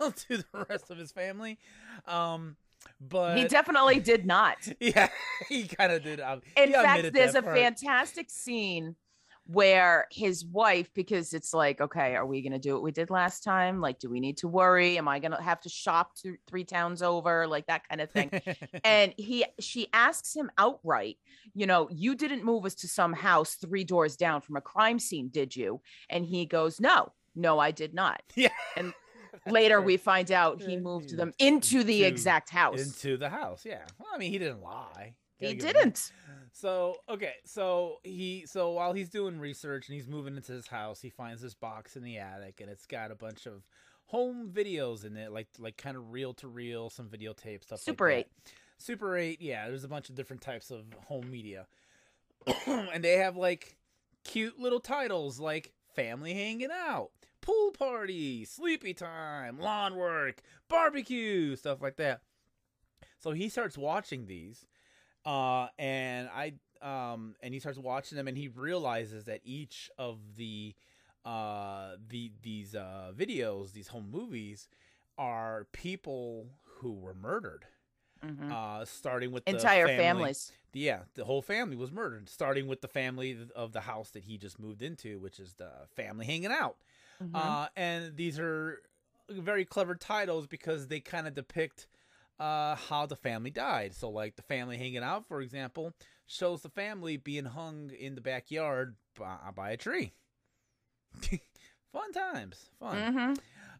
[0.00, 1.58] to the rest of his family,
[2.06, 2.56] um,
[2.98, 4.56] but he definitely did not.
[4.80, 5.08] yeah,
[5.50, 6.18] he kind of did.
[6.18, 7.56] Um, In fact, there's a part.
[7.58, 8.96] fantastic scene
[9.46, 13.10] where his wife, because it's like, okay, are we going to do what we did
[13.10, 13.80] last time?
[13.80, 14.98] Like, do we need to worry?
[14.98, 17.46] Am I going to have to shop to three towns over?
[17.46, 18.30] Like that kind of thing.
[18.84, 21.18] and he, she asks him outright,
[21.54, 24.98] you know, you didn't move us to some house three doors down from a crime
[24.98, 25.80] scene, did you?
[26.10, 28.22] And he goes, no, no, I did not.
[28.34, 28.92] yeah, And
[29.46, 32.80] later we find out he moved them into the exact house.
[32.80, 33.62] into the house.
[33.64, 35.14] Yeah, well, I mean, he didn't lie.
[35.38, 35.84] He Gotta give him that.
[35.84, 36.12] didn't.
[36.52, 41.00] So okay, so he so while he's doing research and he's moving into his house,
[41.00, 43.62] he finds this box in the attic and it's got a bunch of
[44.06, 47.80] home videos in it, like like kind of reel to reel, some videotape stuff.
[47.80, 48.26] Super like 8.
[48.44, 48.52] that.
[48.78, 49.68] Super Eight, yeah.
[49.68, 51.66] There's a bunch of different types of home media,
[52.66, 53.76] and they have like
[54.24, 61.80] cute little titles like "Family Hanging Out," "Pool Party," "Sleepy Time," "Lawn Work," "Barbecue," stuff
[61.82, 62.20] like that.
[63.18, 64.66] So he starts watching these
[65.26, 70.18] uh and i um and he starts watching them and he realizes that each of
[70.36, 70.74] the
[71.24, 74.68] uh the these uh videos these home movies
[75.18, 76.46] are people
[76.78, 77.66] who were murdered
[78.24, 78.50] Mhm.
[78.52, 80.52] uh starting with the Entire family- families.
[80.72, 84.38] yeah the whole family was murdered starting with the family of the house that he
[84.38, 86.76] just moved into which is the family hanging out
[87.20, 87.34] Mhm.
[87.34, 88.82] uh, and these are
[89.28, 91.86] very clever titles because they kind of depict
[92.38, 93.94] uh, how the family died.
[93.94, 95.92] So, like the family hanging out, for example,
[96.26, 100.12] shows the family being hung in the backyard by, by a tree.
[101.92, 103.06] fun times, fun.
[103.08, 103.38] Mhm.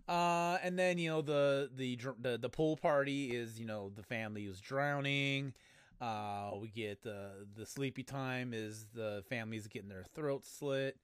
[0.09, 4.03] Uh, and then you know the, the the the pool party is you know the
[4.03, 5.53] family is drowning.
[6.01, 10.97] Uh, we get the the sleepy time is the families getting their throats slit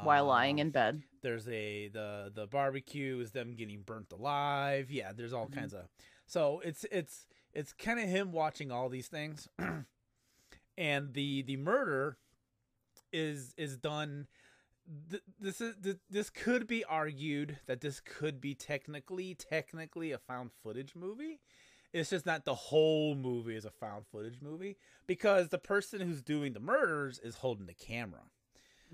[0.00, 1.02] While lying Um, in bed.
[1.22, 5.54] there's a the the barbecue is them getting burnt alive yeah there's all Mhm.
[5.54, 5.86] kinds of
[6.28, 9.48] so it's it's it's kind of him watching all these things
[10.78, 12.16] and the the murder
[13.12, 14.26] is is done
[15.10, 20.18] th- this is th- this could be argued that this could be technically technically a
[20.18, 21.40] found footage movie
[21.92, 26.22] it's just not the whole movie is a found footage movie because the person who's
[26.22, 28.20] doing the murders is holding the camera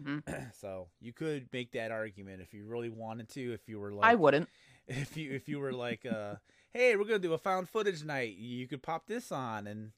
[0.00, 0.52] Mhm.
[0.60, 3.52] so you could make that argument if you really wanted to.
[3.52, 4.48] If you were like, I wouldn't.
[4.88, 6.34] If you if you were like, uh,
[6.74, 8.36] hey, we're gonna do a found footage night.
[8.36, 9.92] You could pop this on and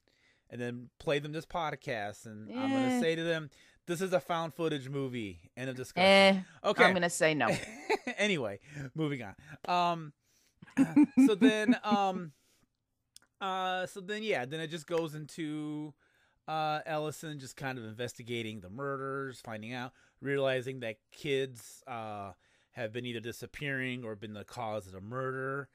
[0.49, 2.99] and then play them this podcast, and I'm gonna Eh.
[3.01, 3.49] say to them,
[3.85, 5.51] this is a found footage movie.
[5.57, 6.07] End of discussion.
[6.09, 6.85] Eh, okay.
[6.85, 7.49] I'm gonna say no.
[8.17, 8.59] anyway,
[8.95, 9.35] moving on.
[9.67, 10.13] Um,
[11.25, 12.31] so then, um,
[13.41, 15.93] uh, so then, yeah, then it just goes into
[16.47, 22.31] uh Ellison just kind of investigating the murders, finding out, realizing that kids uh
[22.71, 25.67] have been either disappearing or been the cause of the murder.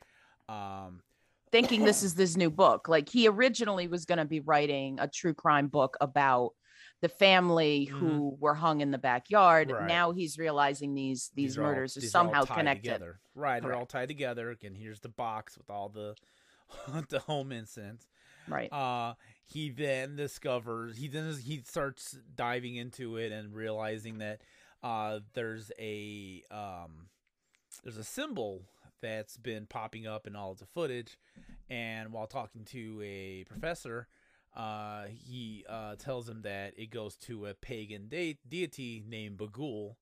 [0.52, 1.02] Um,
[1.50, 2.88] Thinking this is this new book.
[2.88, 6.52] Like he originally was gonna be writing a true crime book about
[7.02, 9.68] the family who were hung in the backyard.
[9.68, 9.76] Mm-hmm.
[9.76, 9.88] Right.
[9.88, 12.92] Now he's realizing these these, are all- murders are these all somehow tied connected.
[12.92, 13.20] Together.
[13.34, 14.56] Right, they're all tied together.
[14.64, 16.14] And here's the box with all the
[17.08, 18.06] the home incidents.
[18.48, 18.72] Right.
[18.72, 24.40] Uh, he then discovers he then he starts diving into it and realizing that
[24.82, 27.08] uh, there's a um,
[27.82, 28.62] there's a symbol
[29.02, 31.18] that's been popping up in all of the footage,
[31.68, 34.06] and while talking to a professor,
[34.56, 39.96] uh, he uh, tells him that it goes to a pagan de- deity named Bughuul,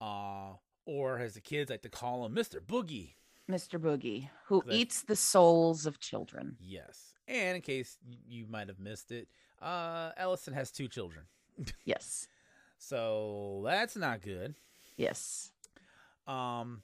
[0.00, 0.54] uh,
[0.86, 3.14] or as the kids like to call him, Mister Boogie.
[3.50, 3.78] Mr.
[3.78, 6.56] Boogie, who eats the souls of children.
[6.60, 7.14] Yes.
[7.26, 9.28] And in case you might have missed it,
[9.60, 11.24] uh, Ellison has two children.
[11.84, 12.28] Yes.
[12.84, 14.56] So that's not good.
[14.96, 15.52] Yes.
[16.26, 16.82] Um.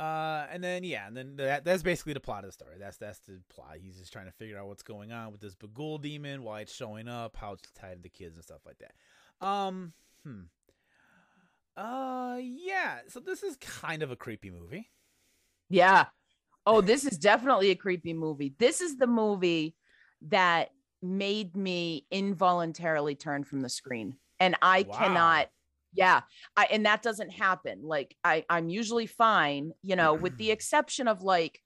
[0.00, 2.76] Uh, and then yeah, and then that that's basically the plot of the story.
[2.78, 3.76] That's that's the plot.
[3.82, 6.74] He's just trying to figure out what's going on with this Bughuul demon, why it's
[6.74, 9.46] showing up, how it's tied to the kids and stuff like that.
[9.46, 9.92] Um,
[10.24, 10.44] hmm.
[11.76, 13.00] Uh, yeah.
[13.08, 14.88] So this is kind of a creepy movie.
[15.68, 16.06] Yeah.
[16.66, 18.54] Oh, this is definitely a creepy movie.
[18.58, 19.76] This is the movie
[20.28, 20.70] that
[21.02, 24.16] made me involuntarily turn from the screen.
[24.38, 24.96] And I Wow.
[24.96, 25.50] cannot
[25.92, 26.20] yeah,
[26.56, 27.80] I and that doesn't happen.
[27.82, 30.52] Like I I'm usually fine, you know, with the mm-hmm.
[30.52, 31.60] exception of like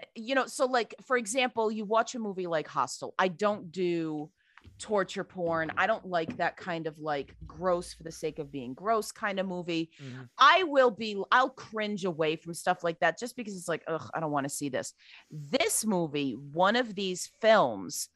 [0.00, 3.14] eh, you know, so like for example, you watch a movie like Hostel.
[3.18, 4.30] I don't do
[4.78, 5.72] torture porn.
[5.76, 9.38] I don't like that kind of like gross for the sake of being gross kind
[9.40, 9.90] of movie.
[10.02, 10.22] Mm-hmm.
[10.38, 14.08] I will be, I'll cringe away from stuff like that just because it's like, ugh,
[14.14, 14.94] I don't want to see this.
[15.30, 18.08] This movie, one of these films,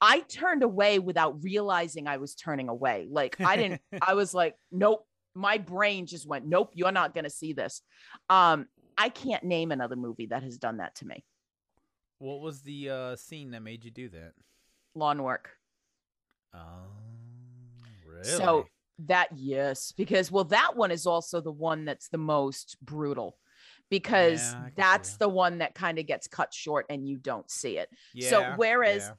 [0.00, 3.06] I turned away without realizing I was turning away.
[3.10, 5.04] Like, I didn't, I was like, nope.
[5.34, 7.82] My brain just went, nope, you're not going to see this.
[8.28, 11.24] Um, I can't name another movie that has done that to me.
[12.18, 14.32] What was the uh scene that made you do that?
[14.96, 15.50] Lawn work.
[16.52, 16.58] Oh,
[18.04, 18.24] really?
[18.24, 18.66] So
[19.06, 23.38] that yes, because well, that one is also the one that's the most brutal
[23.90, 27.06] because Yeah, I can see that's the one that kind of gets cut short and
[27.06, 27.88] you don't see it.
[28.14, 29.12] Yeah, so whereas yeah.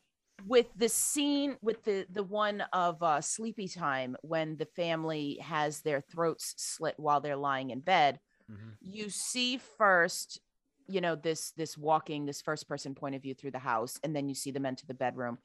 [0.46, 5.82] With the scene with the the one of uh sleepy time when the family has
[5.82, 8.78] their throats slit while they're lying in bed, Mhm.
[8.82, 10.40] you see first
[10.88, 14.16] you know this this walking this first person point of view through the house and
[14.16, 15.38] then you see them enter the bedroom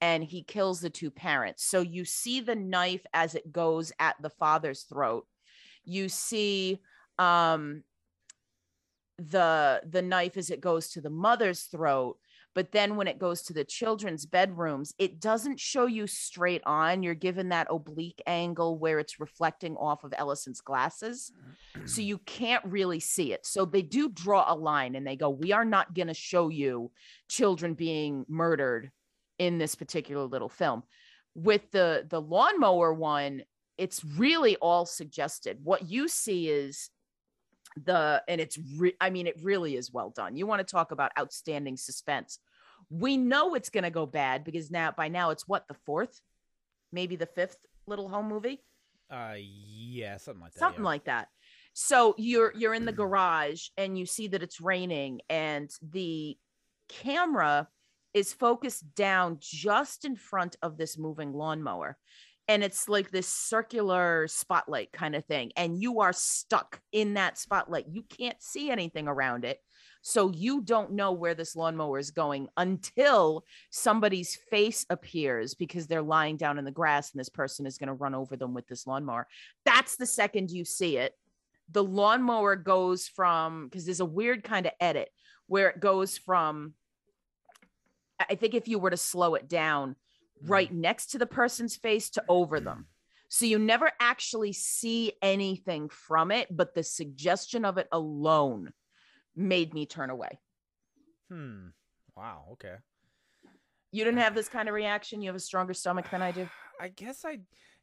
[0.00, 1.64] and he kills the two parents.
[1.64, 5.26] So you see the knife as it goes at the father's throat.
[5.84, 6.80] You see
[7.18, 7.82] um
[9.18, 12.18] the the knife as it goes to the mother's throat
[12.54, 17.02] but then when it goes to the children's bedrooms it doesn't show you straight on
[17.02, 21.32] you're given that oblique angle where it's reflecting off of ellison's glasses
[21.86, 23.46] so you can't really see it.
[23.46, 26.48] So they do draw a line and they go we are not going to show
[26.48, 26.90] you
[27.28, 28.90] children being murdered
[29.38, 30.82] in this particular little film.
[31.34, 33.42] With the the lawnmower one
[33.78, 35.58] it's really all suggested.
[35.62, 36.90] What you see is
[37.76, 40.36] the and it's re- i mean it really is well done.
[40.36, 42.38] You want to talk about outstanding suspense.
[42.90, 46.20] We know it's going to go bad because now by now it's what the fourth?
[46.92, 47.56] Maybe the fifth
[47.86, 48.62] little home movie?
[49.10, 50.58] Uh yeah, something like that.
[50.58, 50.88] something yeah.
[50.88, 51.28] like that.
[51.74, 56.36] So you're you're in the garage and you see that it's raining and the
[56.88, 57.68] camera
[58.14, 61.96] is focused down just in front of this moving lawnmower
[62.48, 67.38] and it's like this circular spotlight kind of thing and you are stuck in that
[67.38, 67.86] spotlight.
[67.88, 69.58] You can't see anything around it
[70.02, 76.02] so you don't know where this lawnmower is going until somebody's face appears because they're
[76.02, 78.66] lying down in the grass and this person is going to run over them with
[78.66, 79.28] this lawnmower.
[79.64, 81.14] That's the second you see it.
[81.70, 85.08] The lawnmower goes from because there's a weird kind of edit
[85.46, 86.74] where it goes from
[88.30, 89.96] i think if you were to slow it down
[90.46, 92.86] right next to the person's face to over them
[93.28, 98.72] so you never actually see anything from it but the suggestion of it alone
[99.36, 100.38] made me turn away
[101.30, 101.68] Hmm.
[102.16, 102.44] Wow.
[102.52, 102.74] Okay.
[103.90, 106.48] you didn't have this kind of reaction you have a stronger stomach than i do
[106.80, 107.38] I guess I,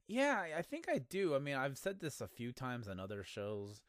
[0.08, 1.34] yeah, I- think I do.
[1.36, 3.82] I mean, I've said this a few times on other shows.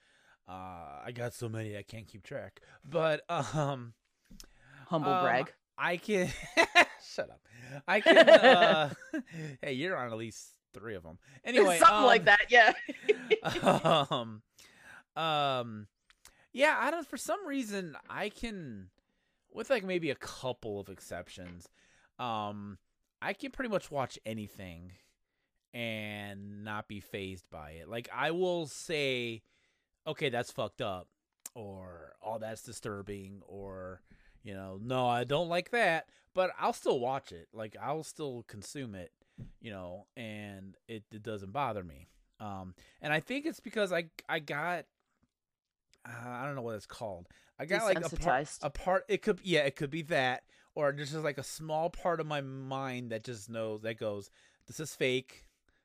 [0.48, 2.61] Uh, I got so many I can't keep track.
[2.85, 3.94] But um,
[4.87, 6.28] humble um, brag I can
[7.02, 7.40] shut up.
[7.86, 8.28] I can.
[8.28, 8.90] Uh,
[9.62, 11.18] hey, you're on at least three of them.
[11.44, 12.72] Anyway, something like um, that yeah
[14.10, 14.42] um,
[15.16, 15.86] um,
[16.52, 17.06] yeah, I don't.
[17.06, 18.88] For some reason, I can,
[19.52, 21.68] with like maybe a couple of exceptions,
[22.18, 22.78] um,
[23.22, 24.92] I can pretty much watch anything
[25.72, 27.88] and not be fazed by it.
[27.88, 29.42] Like I will say,
[30.06, 31.08] okay, that's fucked up,
[31.54, 34.02] or oh, that's disturbing, or
[34.42, 37.48] you know, no, I don't like that, but I'll still watch it.
[37.53, 39.12] Like I'll still consume it,
[39.61, 42.09] you know, and it, it doesn't bother me.
[42.38, 44.87] Um, and I think it's because I I got
[46.07, 47.29] uh, I don't know what it's called.
[47.59, 49.05] I got like a part, a part.
[49.09, 52.26] It could yeah, it could be that, or there's just like a small part of
[52.26, 54.31] my mind that just knows that goes,
[54.66, 55.44] this is fake.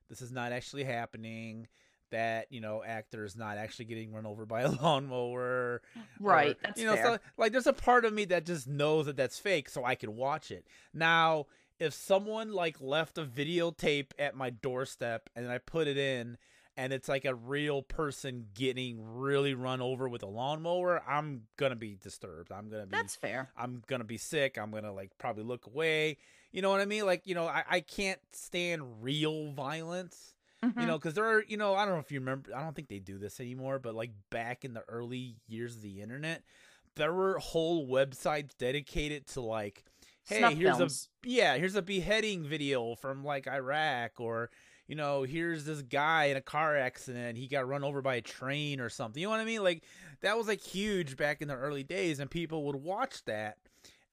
[0.09, 1.67] This is not actually happening.
[2.15, 5.81] That you know, actor is not actually getting run over by a lawnmower.
[6.17, 9.07] right or, that's you know, so like there's a part of me that just knows
[9.07, 10.65] that that's fake, so I can watch it.
[10.93, 11.47] Now,
[11.77, 16.37] if someone like left a videotape at my doorstep and I put it in,
[16.77, 21.75] and it's like a real person getting really run over with a lawnmower, I'm gonna
[21.75, 22.49] be disturbed.
[22.53, 24.57] I'm gonna be that's fair I'm gonna be sick.
[24.57, 26.15] I'm gonna like probably look away.
[26.53, 27.05] You know what I mean?
[27.05, 30.34] Like, you know, I, I can't stand real violence.
[30.65, 30.81] Mhm.
[30.81, 32.75] You know, because there are, you know, I don't know if you remember, I don't
[32.75, 36.43] think they do this anymore, but like back in the early years of the internet,
[36.95, 39.83] there were whole websites dedicated to like,
[40.25, 41.09] hey, Snuff here's films.
[41.23, 44.49] a yeah, here's a beheading video from like Iraq, or
[44.87, 48.21] you know, here's this guy in a car accident, he got run over by a
[48.21, 49.19] train or something.
[49.21, 49.63] You know what I mean?
[49.63, 49.83] Like
[50.21, 53.57] that was like huge back in the early days, and people would watch that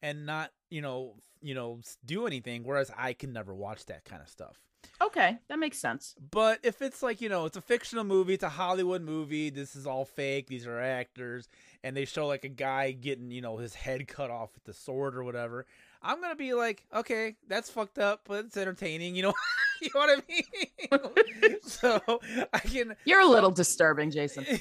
[0.03, 2.65] and not, you know, you know, do anything.
[2.65, 4.59] Whereas I can never watch that kind of stuff.
[5.01, 6.15] Okay, that makes sense.
[6.31, 9.75] But if it's like, you know, it's a fictional movie, it's a Hollywood movie, this
[9.75, 11.49] is all fake, these are actors,
[11.83, 14.73] and they show like a guy getting, you know, his head cut off with the
[14.73, 15.67] sword or whatever,
[16.03, 19.35] I'm going to be like, okay, that's fucked up, but it's entertaining, you know?
[19.81, 21.57] you know what I mean?
[21.63, 22.01] so
[22.53, 22.97] I can.
[23.05, 24.47] You're a little disturbing, Jason.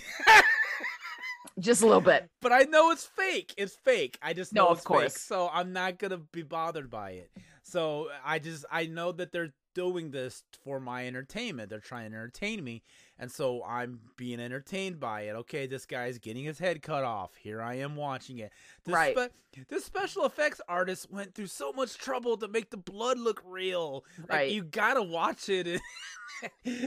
[1.59, 2.27] Just a little bit.
[2.41, 3.53] But I know it's fake.
[3.57, 4.17] It's fake.
[4.21, 5.13] I just No, know of it's course.
[5.13, 5.17] fake.
[5.19, 7.31] So I'm not gonna be bothered by it.
[7.63, 11.69] So I just I know that they're doing this for my entertainment.
[11.69, 12.83] They're trying to entertain me,
[13.19, 15.31] and so I'm being entertained by it.
[15.35, 17.31] Okay, this guy's getting his head cut off.
[17.35, 18.51] Here I am watching it.
[18.85, 19.17] This Right.
[19.17, 19.31] Spe-
[19.67, 24.05] this special effects artist went through so much trouble to make the blood look real.
[24.19, 24.51] Like, Right.
[24.51, 25.67] you gotta watch it.
[25.67, 25.81] And,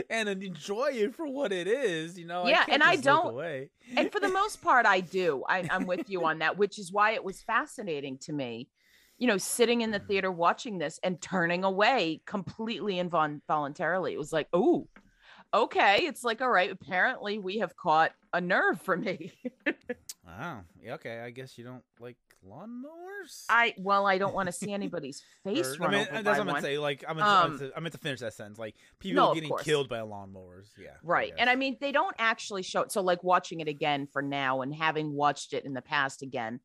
[0.11, 2.47] and enjoy it for what it is, you know.
[2.47, 6.09] Yeah, can't and I don't- and for the most part i do I, i'm with
[6.09, 8.69] you on that which is why it was fascinating to me
[9.19, 10.07] you know sitting in the mm-hmm.
[10.09, 14.89] theater watching this and turning away completely involuntarily it was like oh
[15.53, 19.33] okay it's like all right apparently we have caught a nerve for me
[20.27, 20.63] Wow.
[20.83, 21.21] Yeah, okay.
[21.21, 23.47] I guess you don't like lawnmowers.
[23.49, 26.39] i well i don't want to see anybody's face Or- I mean, over uh, that's
[26.39, 26.77] what I'm gonna say.
[26.77, 27.27] Like, I'm, meant
[27.61, 28.59] to, I meant um to- finish that sentence.
[28.59, 30.67] Like, people No, getting killed by lawnmowers.
[30.79, 30.91] Yeah.
[31.03, 31.39] right guess.
[31.39, 34.61] and i mean they don't actually show it so like watching it again for now
[34.61, 36.61] and having watched it in the past again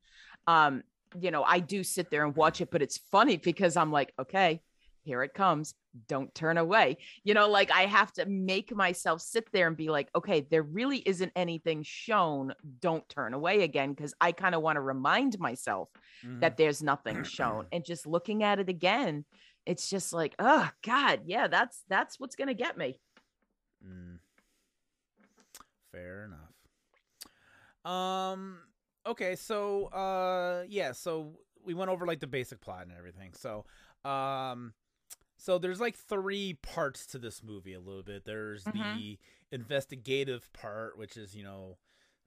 [0.46, 0.82] um
[1.18, 4.12] you know i do sit there and watch it but it's funny because i'm like
[4.18, 4.60] okay
[5.02, 5.74] here it comes
[6.08, 9.88] don't turn away you know like i have to make myself sit there and be
[9.88, 14.62] like okay there really isn't anything shown don't turn away again because i kind of
[14.62, 15.88] want to remind myself
[16.24, 16.40] Mhm.
[16.40, 19.24] that there's nothing shown and just looking at it again
[19.66, 22.98] it's just like oh god yeah that's that's what's gonna get me
[23.82, 24.18] Mm.
[25.90, 26.52] Fair enough.
[27.84, 28.58] Um.
[29.06, 29.36] Okay.
[29.36, 29.86] So.
[29.86, 30.64] Uh.
[30.68, 30.92] Yeah.
[30.92, 33.32] So we went over like the basic plot and everything.
[33.34, 33.64] So.
[34.04, 34.72] Um.
[35.36, 37.72] So there's like three parts to this movie.
[37.74, 38.24] A little bit.
[38.24, 38.94] There's Mhm.
[38.94, 39.18] the
[39.52, 41.78] investigative part, which is you know,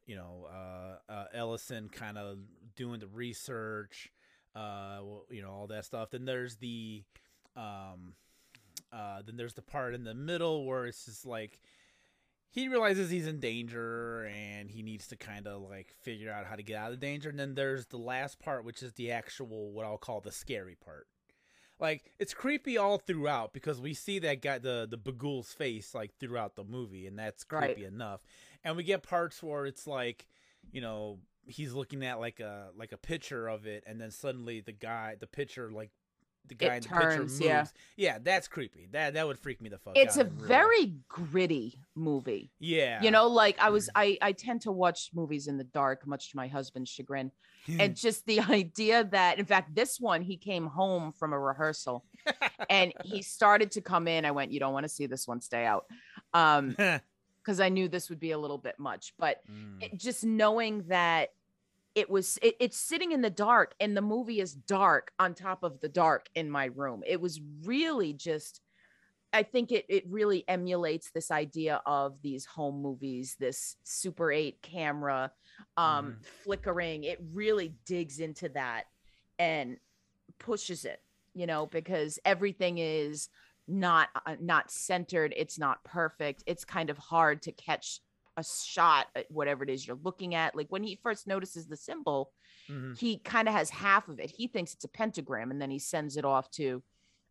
[0.08, 2.40] you know, uh, uh Ellison kind of
[2.76, 4.12] doing the research,
[4.56, 6.10] uh, you know, all that stuff.
[6.10, 7.04] Then there's the,
[7.56, 8.16] um,
[8.92, 11.60] uh, then there's the part in the middle where it's just like
[12.54, 16.56] he realizes he's in danger and he needs to kind of like figure out how
[16.56, 17.30] to get out of danger.
[17.30, 20.76] And then there's the last part, which is the actual what I'll call the scary
[20.76, 21.08] part.
[21.80, 26.12] Like it's creepy all throughout because we see that guy the the Bughuul's face like
[26.20, 27.74] throughout the movie, and that's Right.
[27.74, 28.22] creepy enough.
[28.64, 30.28] And we get parts where it's like,
[30.72, 34.62] you know, he's looking at like a like a picture of it, and then suddenly
[34.62, 35.90] the guy, the picture like
[36.48, 37.42] the guy in the picture turns, moves.
[37.42, 37.66] yeah.
[37.96, 38.88] yeah, that's creepy.
[38.92, 40.26] That that would freak me the fuck it's out.
[40.26, 40.48] It's a life.
[40.48, 45.48] very gritty movie yeah, you know like i was i i tend to watch movies
[45.48, 47.32] in the dark much to my husband's chagrin
[47.80, 52.04] and just the idea that in fact this one he came home from a rehearsal
[52.70, 55.40] and he started to come in i went you don't want to see this one
[55.40, 55.86] stay out
[56.34, 56.76] um
[57.42, 59.84] because i knew this would be a little bit much but Mm.
[59.84, 61.30] it, just knowing that
[61.96, 65.64] it was it, it's sitting in the dark and the movie is dark on top
[65.64, 67.04] of the dark in my room.
[67.06, 68.62] It was really just
[69.36, 74.62] i think it it really emulates this idea of these home movies this super 8
[74.62, 75.32] camera
[75.78, 77.04] um flickering.
[77.04, 78.84] It really digs into that
[79.40, 79.78] and
[80.40, 81.02] pushes it
[81.34, 83.30] you know because everything is
[83.68, 85.34] not uh, not centered.
[85.38, 86.44] It's not perfect.
[86.46, 88.02] It's kind of hard to catch
[88.38, 91.78] a shot at whatever it is you're looking at like when he first notices the
[91.78, 92.32] symbol
[92.70, 92.98] Mhm.
[92.98, 95.80] he kind of has half of it he thinks it's a pentagram and then he
[95.80, 96.82] sends it off to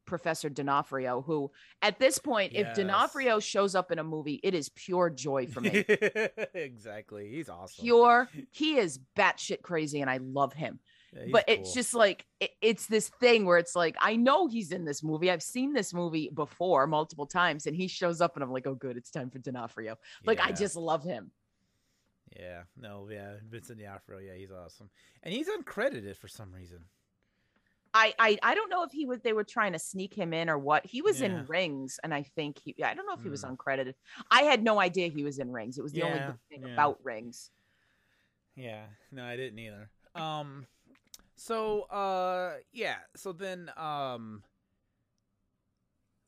[0.05, 1.51] professor d'onofrio who
[1.81, 2.67] at this point Yes.
[2.71, 5.85] if d'onofrio shows up in a movie it is pure joy for me
[6.55, 7.31] exactly.
[7.31, 7.83] He's awesome.
[7.83, 10.81] pure he is batshit crazy and i love him
[11.15, 14.73] Yeah, but it's just like it, it's this thing where it's like I know he's
[14.73, 15.31] in this movie.
[15.31, 18.75] I've seen this movie before multiple times, and he shows up, and I'm like, oh,
[18.75, 19.97] good, it's time for D'Onofrio.
[20.25, 21.31] Like I just love him.
[22.35, 24.89] Yeah, no, yeah, Vincent D'Onofrio, yeah, he's awesome,
[25.23, 26.85] and he's uncredited for some reason.
[27.93, 30.49] I, I I don't know if he was they were trying to sneak him in
[30.49, 30.87] or what.
[30.87, 31.27] He was Yeah.
[31.27, 33.55] in Rings, and I think he I don't know if he was Mm.
[33.55, 33.93] uncredited.
[34.31, 35.77] I had no idea he was in Rings.
[35.77, 36.73] It was the only Yeah, good thing yeah.
[36.73, 37.51] about Rings.
[38.57, 39.91] Yeah, no, I didn't either.
[40.15, 40.67] Um,
[41.37, 44.43] so uh, yeah, so then um,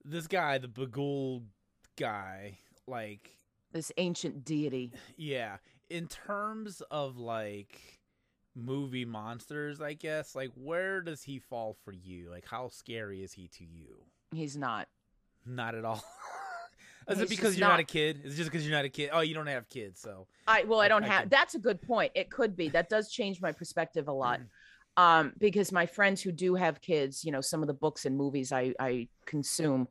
[0.04, 1.42] this guy, the Bughuul
[1.96, 3.36] guy, like
[3.72, 4.92] This ancient deity.
[5.16, 5.56] yeah,
[5.90, 7.80] in terms of like
[8.54, 12.30] movie monsters, I guess, like where does he fall for you?
[12.30, 13.96] Like how scary is he to you?
[14.32, 14.88] He's not.
[15.46, 16.02] Not at all.
[17.06, 18.22] Is He's it because you're not not- a kid?
[18.24, 19.10] Is it just because you're not a kid?
[19.12, 21.20] Oh, you don't have kids, so I well, I I- don't I have.
[21.24, 22.10] can- That's a good point.
[22.14, 22.70] It could be.
[22.70, 24.40] That does change my perspective a lot.
[24.96, 28.16] Um, because my friends who do have kids, you know, some of the books and
[28.16, 29.88] movies I I consume,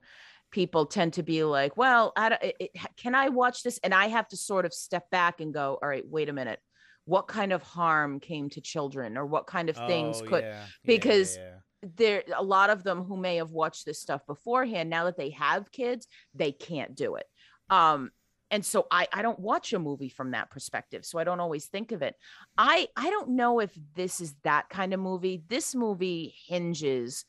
[0.51, 3.79] people tend to be like, well, I don't, it, it, can I watch this?
[3.83, 6.59] And I have to sort of step back and go, all right, wait a minute.
[7.05, 10.43] What kind of harm came to children, or what kind of things Oh, could?
[10.43, 11.57] yeah, yeah, because yeah.
[11.95, 15.31] there a lot of them who may have watched this stuff beforehand now that they
[15.31, 17.25] have kids they can't do it
[17.69, 18.09] um
[18.53, 21.65] and so i i don't watch a movie from that perspective so i don't always
[21.65, 22.15] think of it
[22.57, 27.25] i i don't know if this is that kind of movie this movie hinges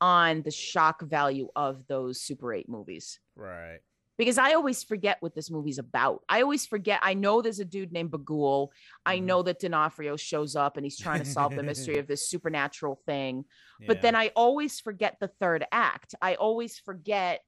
[0.00, 3.78] on the shock value of those super 8 movies right.
[4.18, 6.22] because I always forget what this movie's about.
[6.28, 7.00] I always forget.
[7.02, 8.68] I know there's a dude named Bughuul.
[9.06, 9.22] I Mhm.
[9.24, 13.00] know that D'Onofrio shows up and he's trying to solve the mystery of this supernatural
[13.06, 13.44] thing.
[13.86, 16.14] But then I always forget the third act.
[16.20, 17.42] I always forget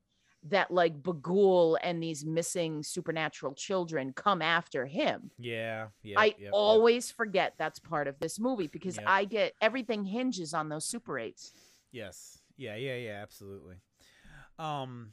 [0.51, 5.30] that like Bughuul and these missing supernatural children come after him.
[5.38, 6.20] yeah, yeah.
[6.20, 6.51] I yep.
[6.53, 8.99] always forget that's part of this movie because.
[9.09, 11.53] I get everything hinges on those super eights.
[11.90, 12.38] Yes.
[12.57, 13.76] Yeah, yeah, yeah, absolutely.
[14.59, 15.12] Um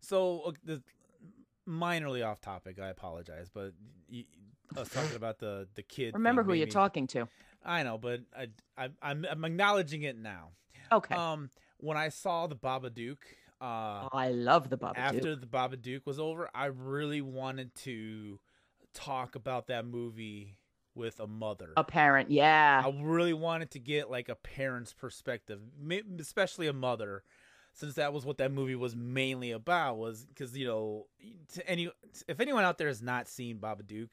[0.00, 0.82] so uh, the
[1.66, 3.72] minorly off topic, I apologize, but
[4.12, 6.14] I was talking about the the kid.
[6.14, 7.28] Remember who you're me- talking to.
[7.64, 10.50] I know, but I, I I'm I'm acknowledging it now.
[10.92, 11.14] Okay.
[11.14, 13.18] Um when I saw the Babadook
[13.64, 14.98] uh I love the Babadook.
[14.98, 18.38] after the Babadook was over, I really wanted to
[18.92, 20.58] talk about that movie
[20.94, 21.72] with a mother.
[21.76, 22.82] a parent, yeah.
[22.84, 25.60] I really wanted to get like a parent's perspective,
[26.20, 27.24] especially a mother,
[27.72, 29.96] since that was what that movie was mainly about.
[29.96, 31.06] Was because you know,
[31.54, 31.90] to any
[32.28, 34.10] if anyone out there has not seen Babadook,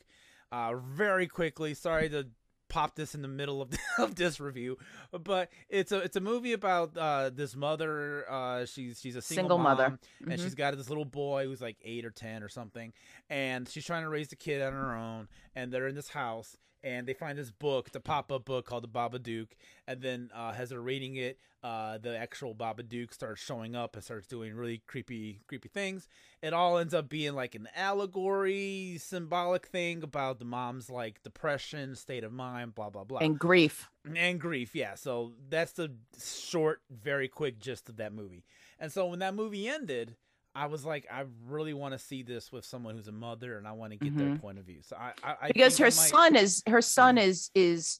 [0.52, 2.28] uh, very quickly, sorry to
[2.72, 3.70] pop this in the middle of,
[4.00, 4.78] of this review,
[5.12, 8.26] but it's a it's a movie about uh, this mother.
[8.32, 9.90] Uh, she's she's a single, Single mother.
[9.90, 12.94] mom, and she's got this little boy who's like eight or ten or something,
[13.30, 15.28] and she's trying to raise the kid on her own.
[15.56, 18.84] And they're in this house, and they find this book, it's a pop-up book called
[18.84, 19.48] the Babadook,
[19.88, 24.04] and then uh, as they're reading it, uh, the actual Babadook starts showing up and
[24.04, 26.08] starts doing really creepy, creepy things.
[26.42, 31.96] It all ends up being like an allegory, symbolic thing about the mom's like depression,
[31.96, 33.90] state of mind, blah blah blah, and grief.
[34.16, 34.76] and grief.
[34.76, 38.44] Yeah, so that's the short, very quick gist of that movie.
[38.80, 40.16] And so when that movie ended,
[40.54, 43.66] I was like, I really want to see this with someone who's a mother, and
[43.68, 44.42] I want to get their Mhm.
[44.42, 44.82] point of view.
[44.82, 48.00] So I, I, I because think I her might- son is her son is is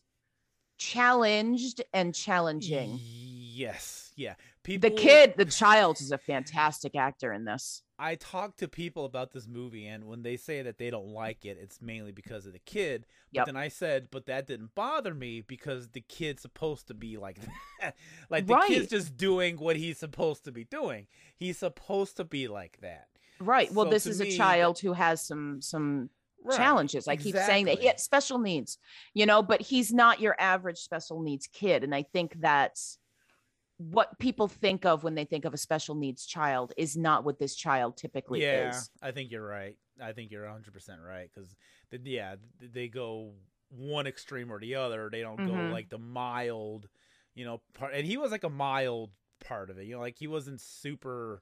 [0.78, 2.98] challenged and challenging.
[3.00, 4.36] Yes, yeah.
[4.64, 7.84] People, The kid, the child, is a fantastic actor in this.
[7.98, 11.46] I talk to people about this movie, and when they say that they don't like
[11.46, 13.06] it, it's mainly because of the kid.
[13.32, 13.46] But Yep.
[13.48, 17.38] then I said, but that didn't bother me because the kid's supposed to be like
[17.82, 17.96] that.
[18.30, 18.68] like the Right.
[18.68, 21.08] kid's just doing what he's supposed to be doing.
[21.36, 23.08] He's supposed to be like that.
[23.40, 23.72] Right.
[23.72, 26.10] Well, So this is me, a child who has some some
[26.44, 27.08] Right, challenges.
[27.08, 27.88] I keep saying that he exactly.
[27.90, 28.80] has special needs,
[29.14, 31.84] you know, but he's not your average special needs kid.
[31.84, 32.98] And I think that's
[33.90, 37.40] what people think of when they think of a special needs child is not what
[37.40, 38.90] this child typically yeah, is.
[39.02, 39.76] I think you're right.
[40.02, 41.56] I think you're 100 percent right because
[42.04, 43.32] yeah, they go
[43.70, 45.10] one extreme or the other.
[45.10, 45.48] They don't Mhm.
[45.48, 46.88] go like the mild,
[47.34, 47.94] you know, part.
[47.94, 49.86] And he was like a mild part of it.
[49.86, 51.42] You know, like he wasn't super.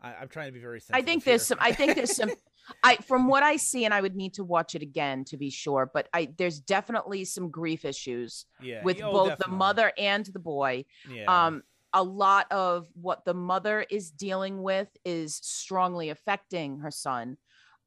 [0.00, 0.80] I, I'm trying to be very.
[0.80, 1.02] Sensitive.
[1.02, 1.56] I think there's here.
[1.56, 1.58] some.
[1.60, 2.30] I think there's some.
[2.82, 5.50] I from what I see, and I would need to watch it again to be
[5.50, 5.90] sure.
[5.92, 10.38] But I there's definitely some grief issues yeah, with oh, both the mother and the
[10.38, 10.84] boy.
[11.10, 11.46] Yeah.
[11.46, 11.62] Um,
[11.92, 17.36] a lot of what the mother is dealing with is strongly affecting her son.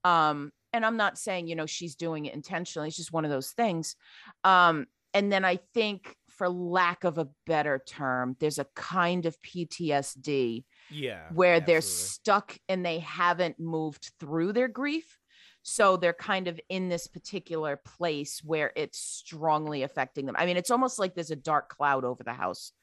[0.03, 2.87] Um, and I'm not saying you know she's doing it intentionally.
[2.87, 3.95] It's just one of those things.
[4.43, 9.37] Um, and then I think, for lack of a better term, there's a kind of
[9.43, 11.27] PTSD yeah.
[11.31, 15.19] where they're stuck and they haven't moved through their grief.
[15.61, 20.35] So they're kind of in this particular place where it's strongly affecting them.
[20.37, 22.73] I mean, it's almost like there's a dark cloud over the house,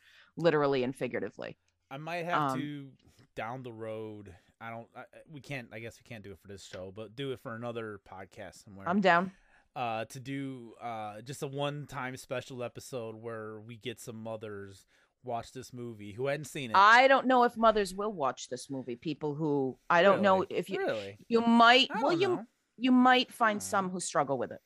[0.41, 1.57] literally and figuratively.
[1.91, 2.88] I might have um, to
[3.36, 4.34] down the road.
[4.61, 4.86] I don't.
[4.95, 5.68] I, we can't.
[5.72, 8.64] I guess we can't do it for this show, but do it for another podcast
[8.64, 8.88] somewhere.
[8.88, 9.32] I'm down.
[9.76, 14.86] uh, to do uh, just a one-time special episode where we get some mothers
[15.22, 16.76] watch this movie who hadn't seen it.
[16.76, 18.97] I don't know if mothers will watch this movie.
[18.97, 21.18] People who I don't know if you really.
[21.28, 22.47] you might well don't you
[22.78, 24.61] you might find don't some who struggle with it.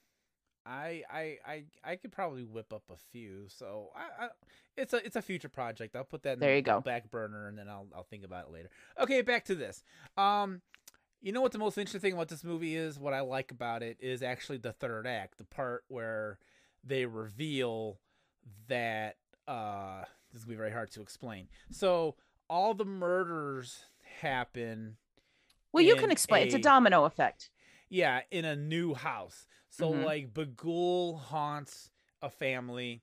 [0.67, 3.47] I, I I I could probably whip up a few.
[3.49, 4.29] So I, I
[4.77, 5.95] it's a it's a future project.
[5.95, 6.81] I'll put that in There the you go.
[6.81, 8.71] back burner and then I'll I'll think about it later.
[8.99, 9.83] Okay, back to this.
[10.17, 10.63] Um
[11.21, 12.99] You know what the most interesting thing about this movie is?
[12.99, 16.39] What I like about it is actually the third act, the part where
[16.83, 17.99] they reveal
[18.69, 21.49] that uh this is gonna be very hard to explain.
[21.71, 22.17] So
[22.49, 23.85] all the murders
[24.21, 24.97] happen
[25.73, 26.47] Well, you can explain.
[26.47, 27.51] it's a a- domino effect.
[27.89, 29.47] Yeah, in a new house.
[29.71, 30.05] So Mhm.
[30.05, 31.91] like Bughuul haunts
[32.23, 33.03] a family,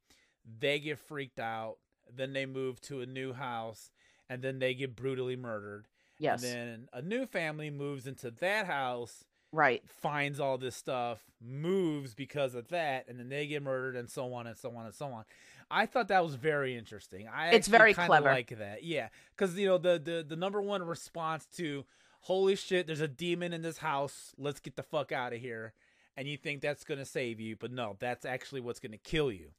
[0.60, 1.78] they get freaked out,
[2.14, 3.92] then they move to a new house,
[4.30, 5.88] and then they get brutally murdered.
[6.20, 6.44] Yes.
[6.44, 9.84] And then a new family moves into that house, right.
[9.88, 14.34] finds all this stuff, moves because of that, and then they get murdered, and so
[14.34, 15.26] on and so on and so on.
[15.70, 17.28] I thought that was very interesting.
[17.28, 18.30] I It's very clever.
[18.30, 21.86] Like that, yeah, because you know the the the number one response to
[22.22, 24.34] holy shit, there's a demon in this house.
[24.38, 25.74] Let's get the fuck out of here.
[26.18, 29.52] And you think that's gonna save you, but no, that's actually what's gonna kill you.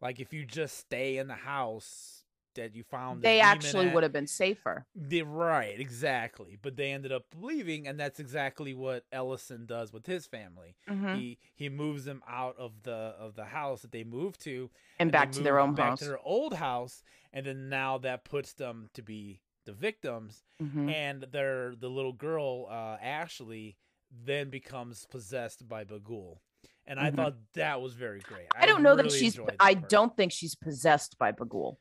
[0.00, 2.22] Like if you just stay in the house
[2.54, 4.86] that you found, They actually at- would have been safer.
[4.94, 6.56] they, right, exactly.
[6.62, 10.74] But they ended up leaving, and that's exactly what Ellison does with his family.
[10.88, 11.18] Mhm.
[11.18, 15.10] He he moves them out of the of the house that they moved to, And
[15.10, 15.98] they back to their own back house.
[15.98, 17.02] to their old house,
[17.32, 20.90] and then now that puts them to be the victims, Mhm.
[20.92, 23.76] and their the little girl uh, Ashley
[24.10, 26.38] then becomes possessed by Bughuul,
[26.86, 27.16] and I Mhm.
[27.16, 28.46] thought that was very great.
[28.56, 29.38] I don't know that she's.
[29.60, 29.88] I part.
[29.90, 31.76] don't think she's possessed by Bughuul.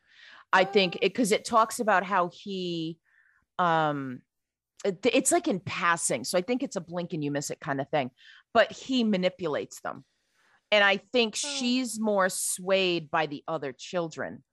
[0.51, 2.97] I think because it, talks about how he,
[3.59, 4.21] um,
[4.83, 6.23] it- it's like in passing.
[6.23, 8.11] So I think it's a blink and you miss it kind of thing.
[8.53, 10.05] But he manipulates them,
[10.71, 14.43] and I think she's more swayed by the other children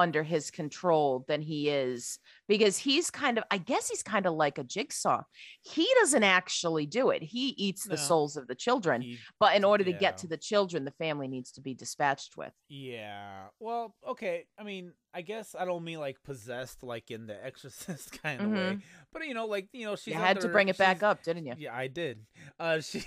[0.00, 4.34] under his control than he is because he's kind of i guess he's kind of
[4.34, 5.22] like a jigsaw
[5.62, 9.62] he doesn't actually do it he eats the souls of the children He- but in
[9.64, 13.48] order to get to the children the family needs to be dispatched with Yeah.
[13.58, 14.46] Well, okay.
[14.58, 18.50] I mean, I guess I don't mean like possessed, like in the Exorcist kind of
[18.50, 18.78] way,
[19.12, 21.46] but you know, like you know, she you had to bring it back up didn't
[21.46, 22.26] you Yeah, I did.
[22.58, 23.04] Uh, she,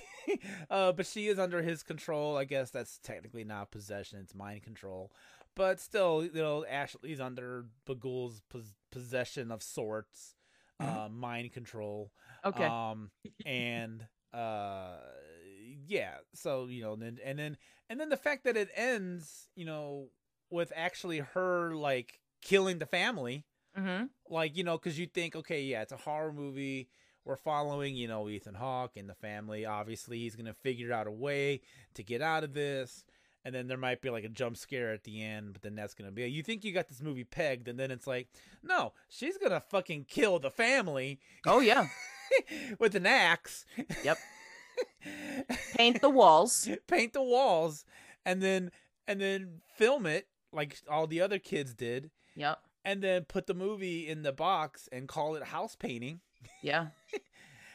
[0.70, 2.38] uh, but she is under his control.
[2.38, 5.12] I guess that's technically not possession; it's mind control.
[5.56, 10.36] But still, you know, Ashley's under Bughuul's pos- possession of sorts,
[10.80, 12.12] uh, mind control.
[12.44, 12.50] Mm-hmm.
[12.50, 12.66] Okay.
[12.66, 13.12] Um,
[13.46, 14.98] and uh,
[15.88, 16.16] yeah.
[16.34, 17.58] So you know, then and then
[17.90, 20.08] and then the fact that it ends, you know,
[20.50, 23.46] with actually her like killing the family
[23.78, 24.06] mm-hmm.
[24.30, 26.90] like you know because you think okay yeah it's a horror movie
[27.26, 31.12] we're following you know ethan hawke and the family obviously he's gonna figure out a
[31.12, 31.62] way
[31.96, 33.04] to get out of this
[33.46, 35.94] and then there might be like a jump scare at the end but then that's
[35.94, 37.68] gonna be you think you got this movie pegged?
[37.68, 38.28] And then it's like
[38.62, 41.20] no she's gonna fucking kill the family.
[41.46, 41.88] Oh yeah.
[42.80, 43.66] With an axe.
[44.04, 44.18] Yep.
[45.76, 46.70] paint the walls.
[46.88, 47.86] Paint the walls.
[48.26, 48.72] And then
[49.08, 52.12] and then film it like all the other kids did.
[52.36, 52.60] Yep.
[52.86, 56.22] And then put the movie in the box and call it house painting.
[56.62, 56.88] Yeah.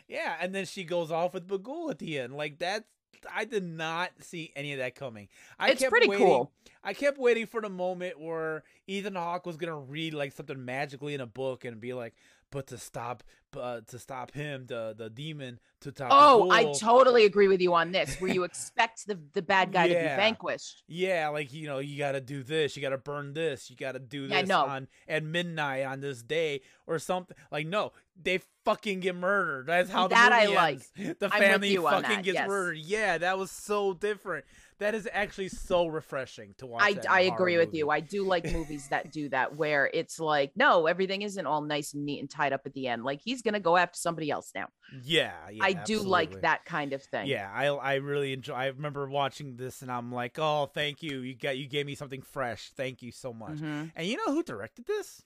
[0.09, 2.33] Yeah, and then she goes off with Bughuul at the end.
[2.35, 2.89] Like that's
[3.35, 5.29] I did not see any of that coming.
[5.59, 6.53] I It's kept pretty waiting, cool.
[6.85, 11.15] I kept waiting for the moment where Ethan Hawke was gonna read like something magically
[11.15, 12.15] in a book and be like,
[12.51, 13.23] "But to stop,
[13.57, 17.75] uh, to stop him, the the demon, to stop." oh i totally agree with you
[17.75, 21.67] on this where you expect the, the bad guy to be vanquished Yeah, like you
[21.67, 24.27] know, you got to do this, you got to burn this, you got to do
[24.27, 24.65] Yeah, this know.
[24.65, 27.37] on at midnight on this day or something.
[27.51, 29.67] Like no, they fucking get murdered.
[29.67, 30.81] That's how the That I movie like.
[30.97, 31.17] ends.
[31.21, 32.49] The family fucking gets yes.
[32.49, 32.79] murdered.
[32.79, 34.45] Yeah, that was so different.
[34.79, 36.83] That is actually so refreshing to watch.
[36.83, 37.79] I, that in a I agree with movie.
[37.79, 37.91] you.
[37.91, 41.95] I do like movies that do that, where it's like, no, everything isn't all nice
[41.95, 43.03] and neat and tied up at the end.
[43.05, 44.69] Like he's gonna go after somebody else now.
[45.03, 47.27] Yeah, yeah I do like that kind of thing.
[47.27, 48.55] Yeah, I I really enjoy.
[48.55, 51.21] I remember watching this and I'm like, oh, thank you.
[51.21, 52.71] You got you gave me something fresh.
[52.77, 53.59] Thank you so much.
[53.59, 53.91] Mhm.
[53.97, 55.23] And you know who directed this?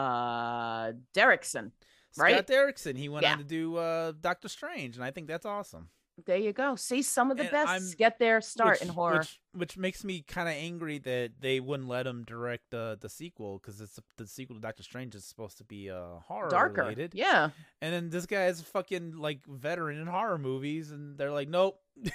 [0.00, 1.72] Uh, Derrickson,
[2.12, 2.46] Scott right?
[2.46, 2.96] Derrickson.
[2.96, 3.32] He went Yeah.
[3.32, 5.88] on to do uh, Doctor Strange, and I think that's awesome.
[6.26, 6.76] There you go.
[6.76, 9.18] See, some of the And best I'm- get their start which, in horror.
[9.20, 13.08] which, which makes me kind of angry that they wouldn't let him direct the the
[13.08, 16.82] sequel because it's the sequel to Doctor Strange is supposed to be uh, horror Darker,
[16.82, 17.14] related.
[17.14, 17.50] yeah.
[17.80, 21.48] And then this guy is a fucking like veteran in horror movies, and they're like,
[21.48, 21.80] nope.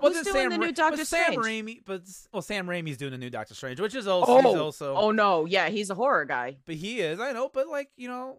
[0.00, 1.66] well, Who's doing Sam the Ra- new Doctor but Sam Strange?
[1.68, 2.02] Raimi, but
[2.32, 5.44] well, Sam Raimi's doing the new Doctor Strange, which is also, Oh, also oh no,
[5.44, 6.56] yeah, he's a horror guy.
[6.66, 7.20] but he is.
[7.20, 8.36] I know, but like you know,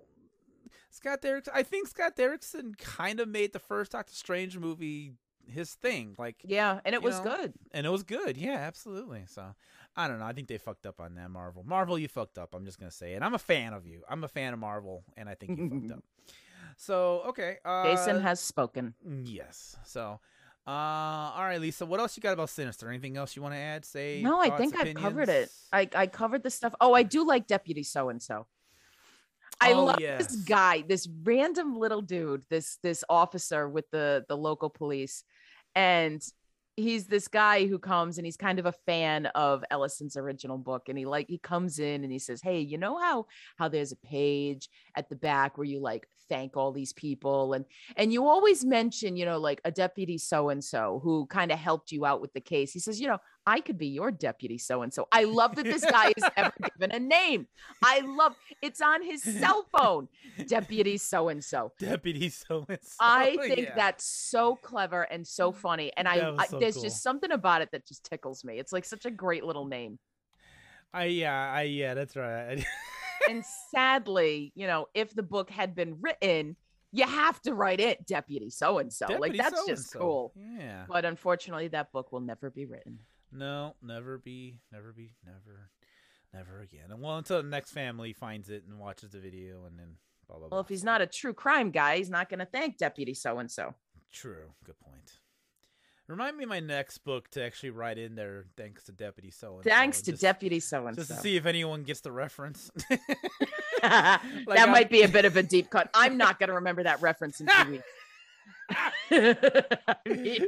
[0.89, 1.49] Scott Derrickson.
[1.53, 5.13] I think Scott Derrickson kind of made the first Doctor Strange movie
[5.47, 6.15] his thing.
[6.17, 7.53] Like, Yeah, and it was know, good.
[7.71, 8.38] and it was good.
[8.38, 9.23] Yeah, absolutely.
[9.27, 9.43] So
[9.95, 10.25] I don't know.
[10.25, 11.29] I think they fucked up on that.
[11.29, 12.53] Marvel, Marvel, you fucked up.
[12.55, 13.21] I'm just gonna say it.
[13.23, 14.03] I'm a fan of you.
[14.09, 16.03] I'm a fan of Marvel, and I think you fucked up.
[16.77, 18.93] So okay, uh, Jason has spoken.
[19.23, 19.75] yes.
[19.84, 20.19] So.
[20.68, 21.86] Uh, all right, Lisa.
[21.86, 22.88] What else you got about Sinister?
[22.89, 23.84] Anything else you want to add?
[23.84, 25.49] Say No, I thoughts, think I've covered it.
[25.74, 26.74] I, I covered the stuff.
[26.80, 28.45] Oh, I do like Deputy So and So.
[29.59, 30.28] I Oh, love yes.
[30.28, 35.24] this guy, this random little dude, this this officer with the the local police,
[35.76, 36.22] and
[36.82, 40.89] he's this guy who comes and he's kind of a fan of Ellison's original book,
[40.89, 43.25] and he like he comes in and he says, "Hey, you know how
[43.57, 47.65] how there's a page at the back where you like thank all these people and
[47.97, 51.59] and you always mention you know like a deputy so and so who kind of
[51.59, 54.57] helped you out with the case." He says, "You know, I could be your deputy
[54.57, 57.47] so and so." I love that this guy is ever given a name.
[57.83, 60.07] I love it's on his cell phone,
[60.47, 61.71] deputy so and so.
[61.79, 62.95] Deputy so and so.
[62.99, 63.75] I think yeah.
[63.75, 66.83] that's so clever and so mm, funny, and I, was I there's cool.
[66.83, 68.59] just something about it that just tickles me.
[68.59, 69.99] It's like such a great little name.
[70.93, 72.63] I yeah, I yeah, that's right.
[73.29, 76.55] and sadly, you know, if the book had been written,
[76.91, 79.05] you have to write it deputy so and so.
[79.07, 79.99] Like that's just so-and-so.
[79.99, 80.33] cool.
[80.35, 80.83] Yeah.
[80.87, 82.99] But unfortunately, that book will never be written.
[83.32, 85.69] No, never be, never be, never,
[86.34, 86.91] never again.
[86.91, 89.95] And well, until the next family finds it and watches the video, and then
[90.27, 90.55] blah blah blah.
[90.57, 93.39] Well, if he's not a true crime guy, he's not going to thank deputy so
[93.39, 93.73] and so.
[94.11, 94.53] True.
[94.65, 95.19] Good point.
[96.07, 98.43] Remind me of my next book to actually write in there.
[98.57, 101.03] Thanks to Deputy So and So Thanks to deputy so and So.
[101.03, 102.69] Just to see if anyone gets the reference.
[103.82, 105.89] that I'm- might be a bit of a deep cut.
[105.93, 107.84] I'm not going to remember that reference in two weeks.
[109.09, 110.47] I mean,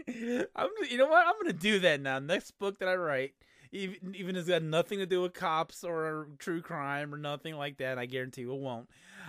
[0.08, 1.26] I'm, you know what?
[1.26, 2.18] I'm gonna do that now.
[2.18, 3.34] Next book that I write,
[3.72, 7.78] even even it's got nothing to do with cops or true crime or nothing like
[7.78, 8.88] that, I guarantee you it won't.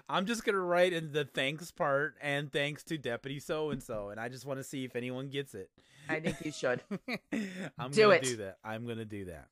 [0.09, 4.09] I'm just gonna write in the thanks part and thanks to Deputy So and So,
[4.09, 5.70] and I just want to see if anyone gets it.
[6.09, 6.82] I think you should.
[7.80, 8.24] I'm Do gonna it.
[8.24, 8.57] do that.
[8.63, 9.47] I'm gonna do that.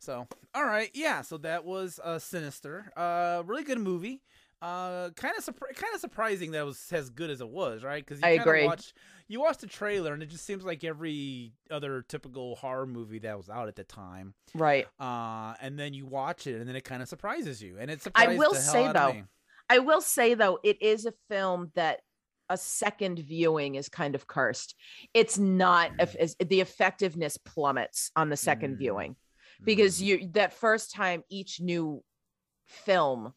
[0.00, 1.22] So, all right, yeah.
[1.22, 2.92] So that was uh, Sinister.
[2.96, 4.22] Uh, really good movie.
[4.60, 7.84] Uh, kind of surpri- kind of surprising that it was as good as it was,
[7.84, 8.04] right?
[8.04, 8.64] Because I agree.
[8.66, 8.92] Watch,
[9.28, 13.36] you watch the trailer, and it just seems like every other typical horror movie that
[13.36, 14.34] was out at the time.
[14.54, 14.86] right.
[14.98, 18.04] Uh, and then you watch it, and then it kind of surprises you, and it
[18.16, 19.22] I will say though.
[19.70, 22.00] I will say though, it is a film that
[22.48, 24.74] a second viewing is kind of cursed.
[25.14, 28.78] It's not as the effectiveness plummets on the second Mm.
[28.78, 29.16] viewing
[29.62, 30.04] because Mm.
[30.06, 32.02] you that first time each new
[32.66, 33.34] film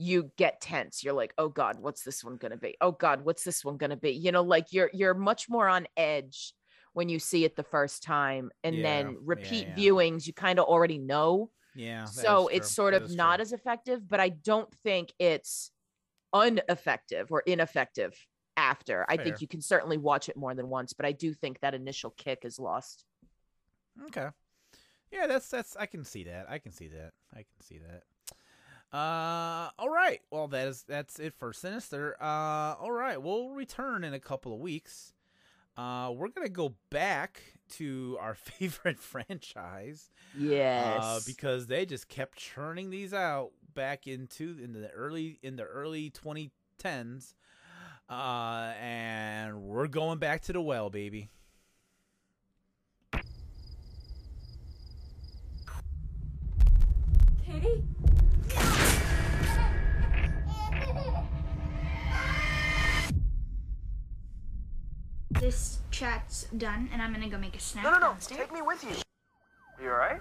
[0.00, 3.44] you get tense you're like oh god what's this one to be oh god what's
[3.44, 6.54] this one to be you know like you're you're much more on edge
[6.94, 9.74] when you see it the first time and Yeah, then repeat yeah.
[9.76, 12.06] viewings you kind of already know yeah.
[12.06, 13.42] so it's sort That of not true.
[13.42, 15.70] as effective but i don't think it's
[16.34, 18.14] ineffective or ineffective
[18.56, 21.60] after i think you can certainly watch it more than once but i do think
[21.60, 23.04] that initial kick is lost
[24.06, 24.28] Okay.
[25.12, 26.46] Yeah, that's that's I can see that.
[26.48, 27.10] I can see that.
[27.34, 28.04] I can see that.
[28.92, 30.20] Uh all right.
[30.30, 32.16] Well, that is that's it for Sinister.
[32.20, 33.20] Uh all right.
[33.22, 35.12] We'll return in a couple of weeks.
[35.76, 37.40] Uh we're going to go back
[37.76, 44.58] to our favorite franchise yes uh because they just kept churning these out back into
[44.62, 47.34] in the early in the early 2010s.
[48.08, 51.28] Uh and we're going back to the well, baby.
[57.44, 57.84] Katie?
[65.40, 67.82] This chat's done, and I'm gonna go make a snack.
[67.82, 68.06] No, no, no.
[68.08, 68.40] downstairs.
[68.40, 68.90] Take me with you.
[69.82, 70.20] You alright?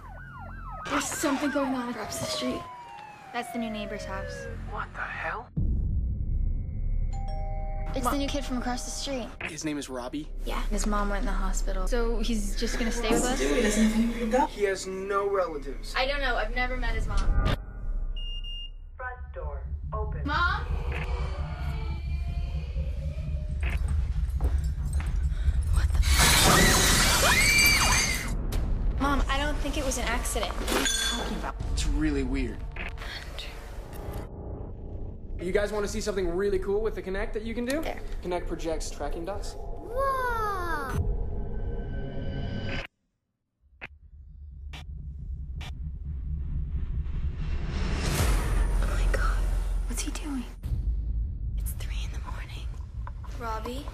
[0.89, 2.61] There's something going on across the street.
[3.33, 4.47] That's the new neighbor's house.
[4.71, 5.49] What the hell?
[7.93, 9.27] It's the new kid from across the street.
[9.41, 10.29] His name is Robbie.
[10.45, 10.61] Yeah.
[10.71, 11.85] His mom went in the hospital.
[11.85, 14.51] So he's just gonna stay with us?
[14.51, 15.93] He has no relatives.
[15.97, 16.37] I don't know.
[16.37, 17.17] I've never met his mom.
[18.95, 20.21] Front door open.
[20.25, 20.65] Mom?
[29.59, 30.53] I think it was an accident.
[31.11, 31.53] Talking about?
[31.73, 32.59] It's really weird.
[35.37, 37.81] You guys want to see something really cool with the Kinect that you can do?
[37.81, 37.99] There.
[38.23, 39.55] Kinect projects tracking dots.
[39.55, 40.95] Whoa!
[48.81, 49.39] Oh my god.
[49.87, 50.45] What's he doing?
[51.57, 52.65] It's three in the morning.
[53.37, 53.85] Robbie,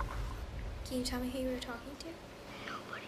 [0.87, 2.05] can you tell me who you were talking to?
[2.67, 3.07] Nobody.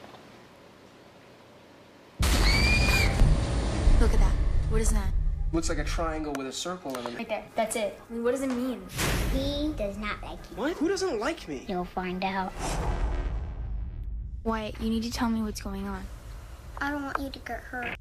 [4.00, 4.34] Look at that.
[4.70, 5.14] What is that?
[5.54, 7.18] Looks like a triangle with a circle in it.
[7.18, 7.46] Right there.
[7.56, 7.98] That's it.
[8.10, 8.82] I mean, what does it mean?
[9.34, 10.58] He does not like you.
[10.58, 10.74] What?
[10.74, 11.64] Who doesn't like me?
[11.70, 12.52] You'll find out.
[14.44, 16.04] Wyatt, you need to tell me what's going on.
[16.80, 17.98] I don't want you to get hurt.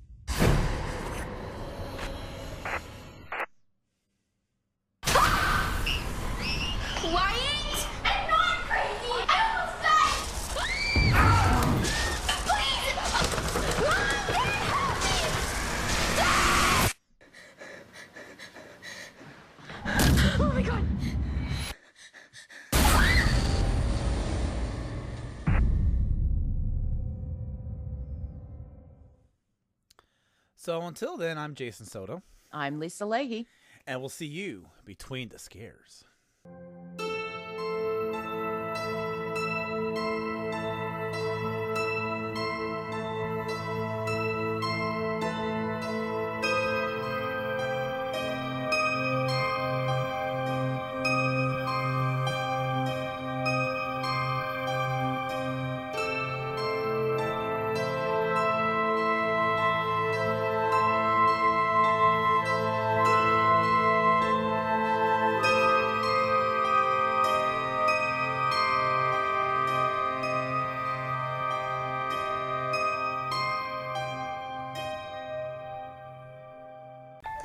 [30.67, 33.47] So until then, I'm Jason Soto, I'm Lisa Leahy.
[33.87, 36.03] and we'll see you between the scares.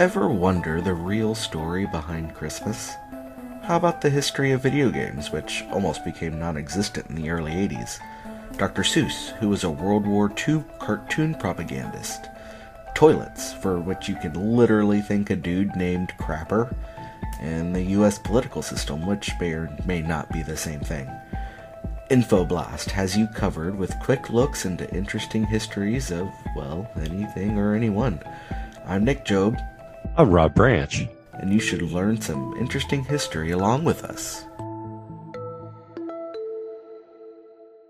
[0.01, 2.95] Ever wonder the real story behind Christmas?
[3.61, 7.51] How about the history of video games, which almost became non existent in the early
[7.51, 7.99] 80s?
[8.57, 8.81] Dr.
[8.81, 12.29] Seuss, who was a World War II cartoon propagandist.
[12.95, 16.75] Toilets, for which you could literally think a dude named Crapper.
[17.39, 21.07] And the US political system, which may or may not be the same thing.
[22.09, 28.19] Infoblast has you covered with quick looks into interesting histories of, well, anything or anyone.
[28.87, 29.59] I'm Nick Job.
[30.17, 31.07] I'm Rob Branch.
[31.33, 34.43] And you should learn some interesting history along with us.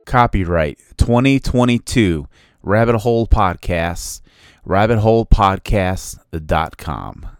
[0.06, 2.28] Copyright 2022
[2.62, 4.22] Rabbit Hole Podcasts,
[4.68, 7.38] rabbitholepodcasts.com.